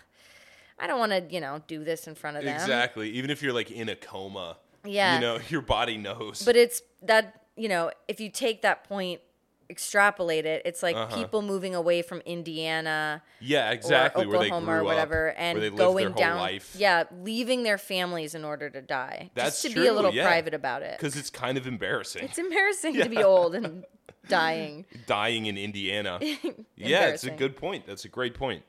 [0.81, 2.55] I don't want to you know do this in front of them.
[2.55, 3.11] Exactly.
[3.11, 4.57] Even if you're like in a coma.
[4.85, 5.17] Yeah.
[5.17, 6.43] You know, your body knows.
[6.43, 9.21] But it's that, you know, if you take that point,
[9.69, 11.15] extrapolate it, it's like Uh-huh.
[11.17, 14.25] people moving away from Indiana yeah, exactly.
[14.25, 16.39] or where they Oklahoma or up, whatever where and going their whole down.
[16.39, 16.75] life.
[16.79, 19.31] Yeah, leaving their families in order to die.
[19.35, 20.27] That's just to be a little yeah.
[20.27, 20.99] private about it.
[20.99, 22.25] Because it's kind of embarrassing.
[22.25, 23.85] It's embarrassing to be old and
[24.29, 24.87] dying.
[25.07, 26.19] dying in Indiana.
[26.77, 27.87] yeah, it's a good point.
[27.87, 28.63] That's a great point.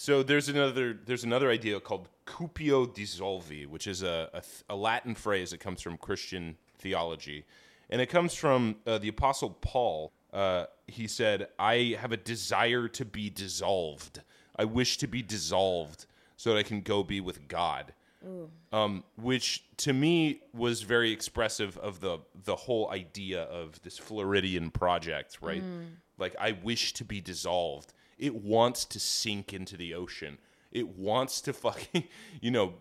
[0.00, 4.42] So there's another there's another idea called cupio dissolvi, which is a, a,
[4.72, 7.44] a Latin phrase that comes from Christian theology,
[7.90, 10.12] and it comes from uh, the Apostle Paul.
[10.32, 14.20] Uh, he said, "I have a desire to be dissolved.
[14.54, 17.92] I wish to be dissolved so that I can go be with God."
[18.72, 24.70] um, which to me was very expressive of the the whole idea of this Floridian
[24.70, 25.62] project, right?
[26.18, 27.92] Like I wish to be dissolved.
[28.18, 30.38] It wants to sink into the ocean.
[30.72, 32.04] It wants to fucking,
[32.40, 32.74] you know,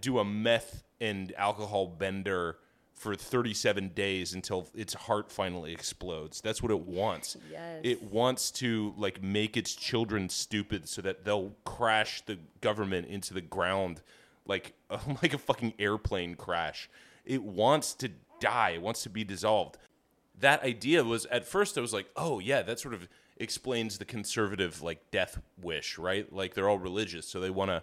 [0.00, 2.58] do a meth and alcohol bender
[3.02, 6.40] for 37 days until its heart finally explodes.
[6.40, 7.36] That's what it wants.
[7.50, 7.80] Yes.
[7.82, 13.34] It wants to like make its children stupid so that they'll crash the government into
[13.34, 14.02] the ground
[14.46, 14.74] like
[15.22, 16.88] like a fucking airplane crash.
[17.24, 18.70] It wants to die.
[18.70, 19.78] It wants to be dissolved.
[20.38, 24.04] That idea was at first I was like, "Oh yeah, that sort of explains the
[24.04, 26.32] conservative like death wish, right?
[26.32, 27.82] Like they're all religious, so they want to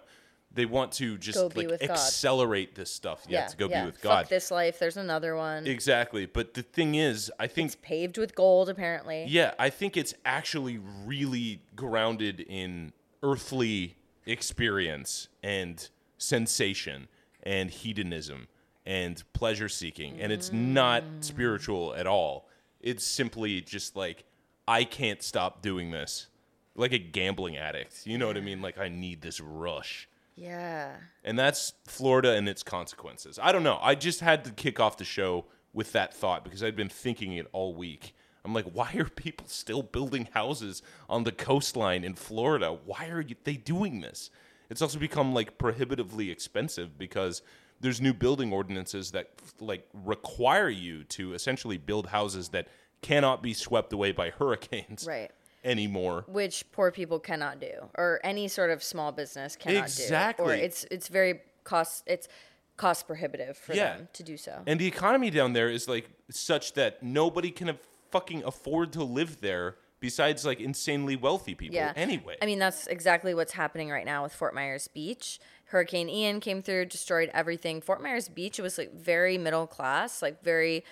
[0.52, 3.24] they want to just like accelerate this stuff.
[3.28, 4.22] Yeah, to go be with God.
[4.22, 4.78] Fuck this life.
[4.78, 5.66] There's another one.
[5.66, 6.26] Exactly.
[6.26, 9.26] But the thing is, I think it's paved with gold, apparently.
[9.28, 12.92] yeah, I think it's actually really grounded in
[13.22, 13.96] earthly
[14.26, 15.88] experience and
[16.18, 17.08] sensation
[17.42, 18.48] and hedonism
[18.84, 20.20] and pleasure seeking.
[20.20, 21.24] And it's not mm.
[21.24, 22.48] spiritual at all.
[22.80, 24.24] It's simply just like,
[24.70, 26.28] I can't stop doing this.
[26.76, 28.06] Like a gambling addict.
[28.06, 28.62] You know what I mean?
[28.62, 30.08] Like, I need this rush.
[30.36, 30.92] Yeah.
[31.24, 33.36] And that's Florida and its consequences.
[33.42, 33.80] I don't know.
[33.82, 37.32] I just had to kick off the show with that thought because I'd been thinking
[37.32, 38.14] it all week.
[38.44, 42.78] I'm like, why are people still building houses on the coastline in Florida?
[42.84, 44.30] Why are you, they doing this?
[44.70, 47.42] It's also become like prohibitively expensive because
[47.80, 52.68] there's new building ordinances that like require you to essentially build houses that
[53.02, 55.30] cannot be swept away by hurricanes Right.
[55.64, 56.24] anymore.
[56.28, 59.78] Which poor people cannot do, or any sort of small business cannot do.
[59.80, 60.60] Or Exactly.
[60.60, 62.28] it's it's very cost it's
[62.76, 63.96] cost prohibitive for Yeah.
[63.98, 64.62] them to do so.
[64.66, 67.78] And the economy down there is like such that nobody can
[68.10, 71.92] fucking afford to live there besides like insanely wealthy people yeah.
[71.94, 72.36] anyway.
[72.40, 75.38] I mean, that's exactly what's happening right now with Fort Myers Beach.
[75.66, 77.82] Hurricane Ian came through, destroyed everything.
[77.82, 80.84] Fort Myers Beach was like very middle class, like very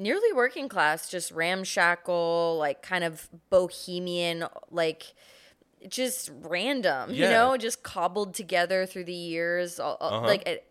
[0.00, 5.14] nearly working class, just ramshackle, like kind of bohemian, like
[5.88, 9.78] just random, you know, just cobbled together through the years.
[9.78, 10.20] Uh-huh.
[10.22, 10.64] Like it,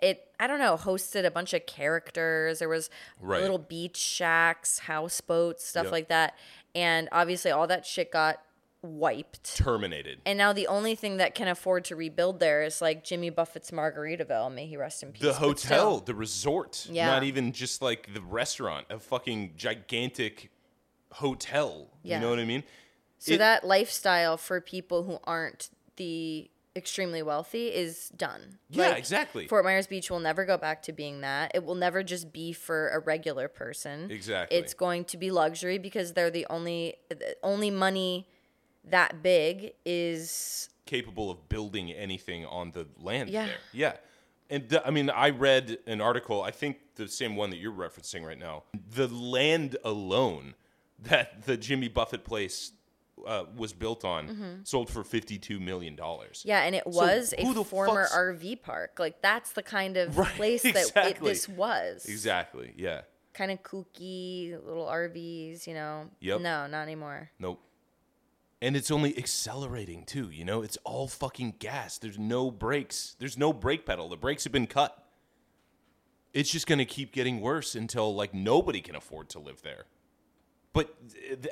[0.00, 2.60] it, I don't know, hosted a bunch of characters.
[2.60, 2.90] There was
[3.20, 3.40] Right.
[3.42, 5.92] little beach shacks, houseboats, stuff Yep.
[5.92, 6.34] like that.
[6.74, 8.40] And obviously, all that shit got
[8.82, 9.56] wiped.
[9.56, 10.20] Terminated.
[10.24, 13.70] And now the only thing that can afford to rebuild there is like Jimmy Buffett's
[13.70, 14.52] Margaritaville.
[14.54, 15.22] May he rest in peace.
[15.22, 16.00] The hotel, still.
[16.00, 17.06] the resort, Yeah.
[17.06, 20.50] not even just like the restaurant, a fucking gigantic
[21.12, 21.88] hotel.
[22.02, 22.16] Yeah.
[22.16, 22.64] You know what I mean?
[23.18, 28.58] So It- that lifestyle for people who aren't the extremely wealthy is done.
[28.70, 29.48] Yeah, exactly.
[29.48, 31.50] Fort Myers Beach will never go back to being that.
[31.52, 34.10] It will never just be for a regular person.
[34.10, 34.56] Exactly.
[34.56, 38.28] It's going to be luxury because they're the only the only money
[38.84, 43.46] that big is capable of building anything on the land Yeah.
[43.46, 43.56] there.
[43.72, 43.92] Yeah.
[44.48, 47.72] And the, I mean, I read an article, I think the same one that you're
[47.72, 48.64] referencing right now.
[48.94, 50.54] The land alone
[50.98, 52.72] that the Jimmy Buffett place
[53.26, 55.94] uh, was built on sold for $52 million.
[55.94, 56.48] Mm-hmm.
[56.48, 58.96] Yeah, and it was who a the former fuck's- RV park.
[58.98, 62.06] Like that's the kind of Right, place that it, this was.
[62.06, 62.72] Exactly.
[62.76, 63.02] Yeah.
[63.34, 66.10] Kind of kooky little RVs, you know.
[66.20, 66.40] Yep.
[66.40, 67.30] No, not anymore.
[67.38, 67.62] Nope.
[68.62, 70.62] And it's only accelerating too, you know?
[70.62, 71.96] It's all fucking gas.
[71.96, 73.16] There's no brakes.
[73.18, 74.08] There's no brake pedal.
[74.08, 75.06] The brakes have been cut.
[76.32, 79.86] It's just going to keep getting worse until like nobody can afford to live there.
[80.72, 80.94] But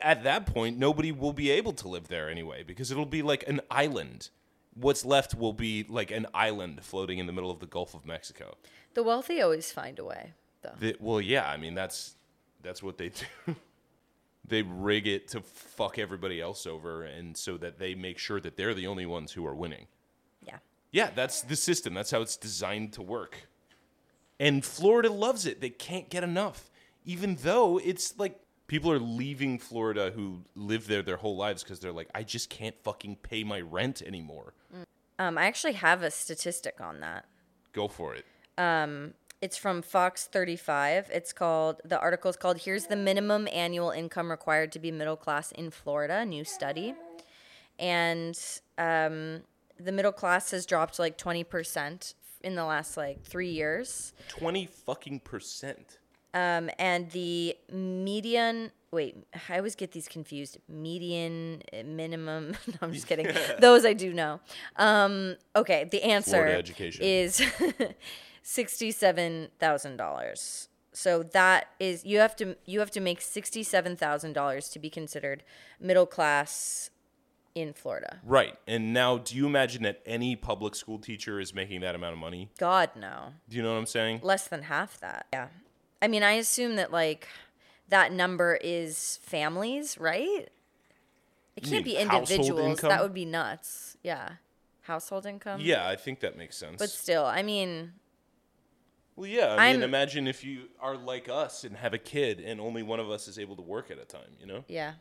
[0.01, 3.47] at that point, nobody will be able to live there anyway because it'll be like
[3.49, 4.31] an island.
[4.75, 8.07] What's left will be like an island floating in the middle of the Gulf of
[8.07, 8.55] Mexico.
[8.95, 10.75] The wealthy always find a way, though.
[10.79, 12.15] The, well, yeah, I mean that's
[12.63, 13.09] that's what they
[13.47, 13.57] do.
[14.49, 18.57] They rig it to fuck everybody else over, and so that they make sure that
[18.57, 19.87] they're the only ones who are winning.
[20.47, 20.59] yeah.
[20.91, 21.93] Yeah, that's the system.
[21.95, 23.49] That's how it's designed to work.
[24.41, 25.61] And Florida loves it.
[25.61, 26.71] They can't get enough,
[27.05, 31.81] even though it's like people are leaving Florida who live there their whole lives because
[31.81, 34.55] they're like, I just can't fucking pay my rent anymore.
[35.19, 37.25] Um, I actually have a statistic on that.
[37.73, 38.25] Go for it.
[39.41, 41.11] It's from Fox 35.
[41.13, 45.17] It's called, the article is called Here's the Minimum Annual Income Required to Be Middle
[45.17, 46.95] Class in Florida, new study.
[47.79, 48.37] And
[48.77, 49.43] um,
[49.79, 54.13] the middle class has dropped like 20% in the last like three years.
[54.29, 55.99] Twenty fucking percent.
[56.35, 59.17] Um, and the median, wait,
[59.49, 60.59] I always get these confused.
[60.69, 63.29] Median, minimum, no, I'm just kidding.
[63.61, 64.41] Those I do know.
[64.77, 67.05] Um, okay, the answer Florida education.
[67.05, 67.43] is
[68.49, 70.69] $67,000.
[70.93, 75.43] So that is you have to you have to make $67,000 to be considered
[75.79, 76.89] middle class
[77.55, 78.21] in Florida.
[78.25, 78.55] Right.
[78.67, 82.19] And now, do you imagine that any public school teacher is making that amount of
[82.19, 82.49] money?
[82.59, 83.35] God no.
[83.51, 84.21] Do you know what I'm saying?
[84.23, 85.27] less than half that.
[85.33, 85.49] Yeah.
[86.01, 87.29] I mean, I assume that like
[87.89, 90.49] that number is families, right?
[91.55, 92.81] It can't be individuals.
[92.81, 93.99] That would be nuts.
[94.03, 94.31] Yeah.
[94.83, 95.61] household income.
[95.63, 96.79] Yeah, I think that makes sense.
[96.79, 97.93] But still, I mean,
[99.19, 99.55] well, yeah.
[99.59, 102.83] I mean, I'm- imagine if you are like us and have a kid, and only
[102.83, 104.31] one of us is able to work at a time.
[104.41, 104.95] You know, yeah,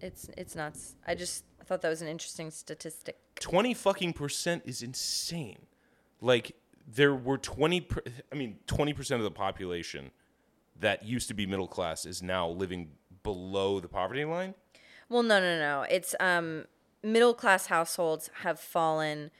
[0.00, 0.96] it's it's nuts.
[1.06, 3.18] I just I thought that was an interesting statistic.
[3.38, 5.66] twenty fucking percent is insane.
[6.20, 6.56] Like
[6.86, 7.80] there were twenty.
[7.82, 8.02] Per,
[8.32, 10.10] I mean, twenty percent of the population
[10.80, 12.92] that used to be middle class is now living
[13.22, 14.54] below the poverty line.
[15.08, 15.82] Well, no, no, no.
[15.90, 16.66] It's um,
[17.02, 19.30] middle class households have fallen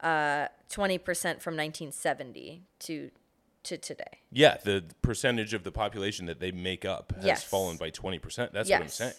[0.00, 1.00] uh, 20%
[1.40, 3.10] from 1970 to
[3.66, 4.20] to today.
[4.32, 7.44] Yeah, the percentage of the population that they make up has Yes.
[7.44, 8.52] fallen by 20%.
[8.52, 9.12] That's what I'm saying.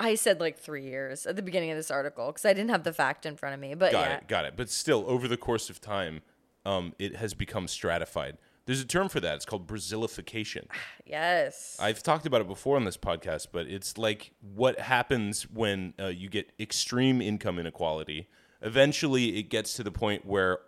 [0.00, 2.82] I said like three years at the beginning of this article because I didn't have
[2.82, 3.74] the fact in front of me.
[3.74, 4.28] But Got yeah, it.
[4.28, 4.54] Got it.
[4.56, 6.22] But still, over the course of time,
[6.64, 8.38] um, it has become stratified.
[8.66, 9.36] There's a term for that.
[9.36, 10.66] It's called Brazilification.
[11.06, 11.76] yes.
[11.78, 16.06] I've talked about it before on this podcast, but it's like what happens when uh,
[16.06, 18.28] you get extreme income inequality.
[18.60, 20.60] Eventually, it gets to the point where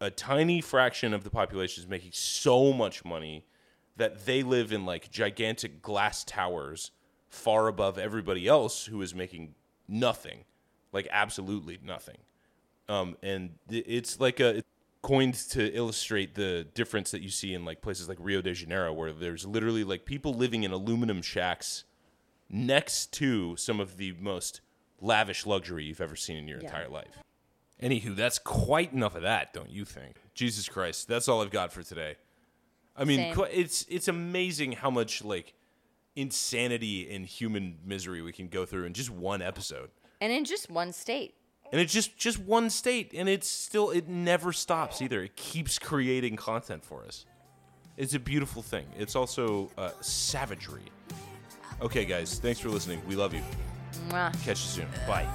[0.00, 3.44] a tiny fraction of the population is making so much money
[3.96, 6.90] that they live in like gigantic glass towers
[7.28, 9.54] far above everybody else who is making
[9.88, 10.44] nothing,
[10.92, 12.18] like absolutely nothing.
[12.88, 14.68] Um, and it's like a it's
[15.02, 18.92] coined to illustrate the difference that you see in like places like Rio de Janeiro,
[18.92, 21.84] where there's literally like people living in aluminum shacks
[22.48, 24.60] next to some of the most
[25.00, 26.66] lavish luxury you've ever seen in your Yeah.
[26.66, 27.18] entire life.
[27.82, 30.16] Anywho, that's quite enough of that, don't you think?
[30.34, 32.16] Jesus Christ, that's all I've got for today.
[32.96, 33.46] I mean, Same.
[33.50, 35.52] it's it's amazing how much like
[36.14, 39.90] insanity and human misery we can go through in just one episode.
[40.20, 41.34] and in just one state.
[41.72, 45.22] And it's just just one state and it's still it never stops either.
[45.22, 47.26] It keeps creating content for us.
[47.98, 48.86] It's a beautiful thing.
[48.96, 50.84] It's also uh, savagery.
[51.82, 53.02] Okay, guys, thanks for listening.
[53.06, 53.42] We love you.
[54.08, 54.32] Mwah.
[54.44, 54.88] Catch you soon.
[55.06, 55.26] Bye.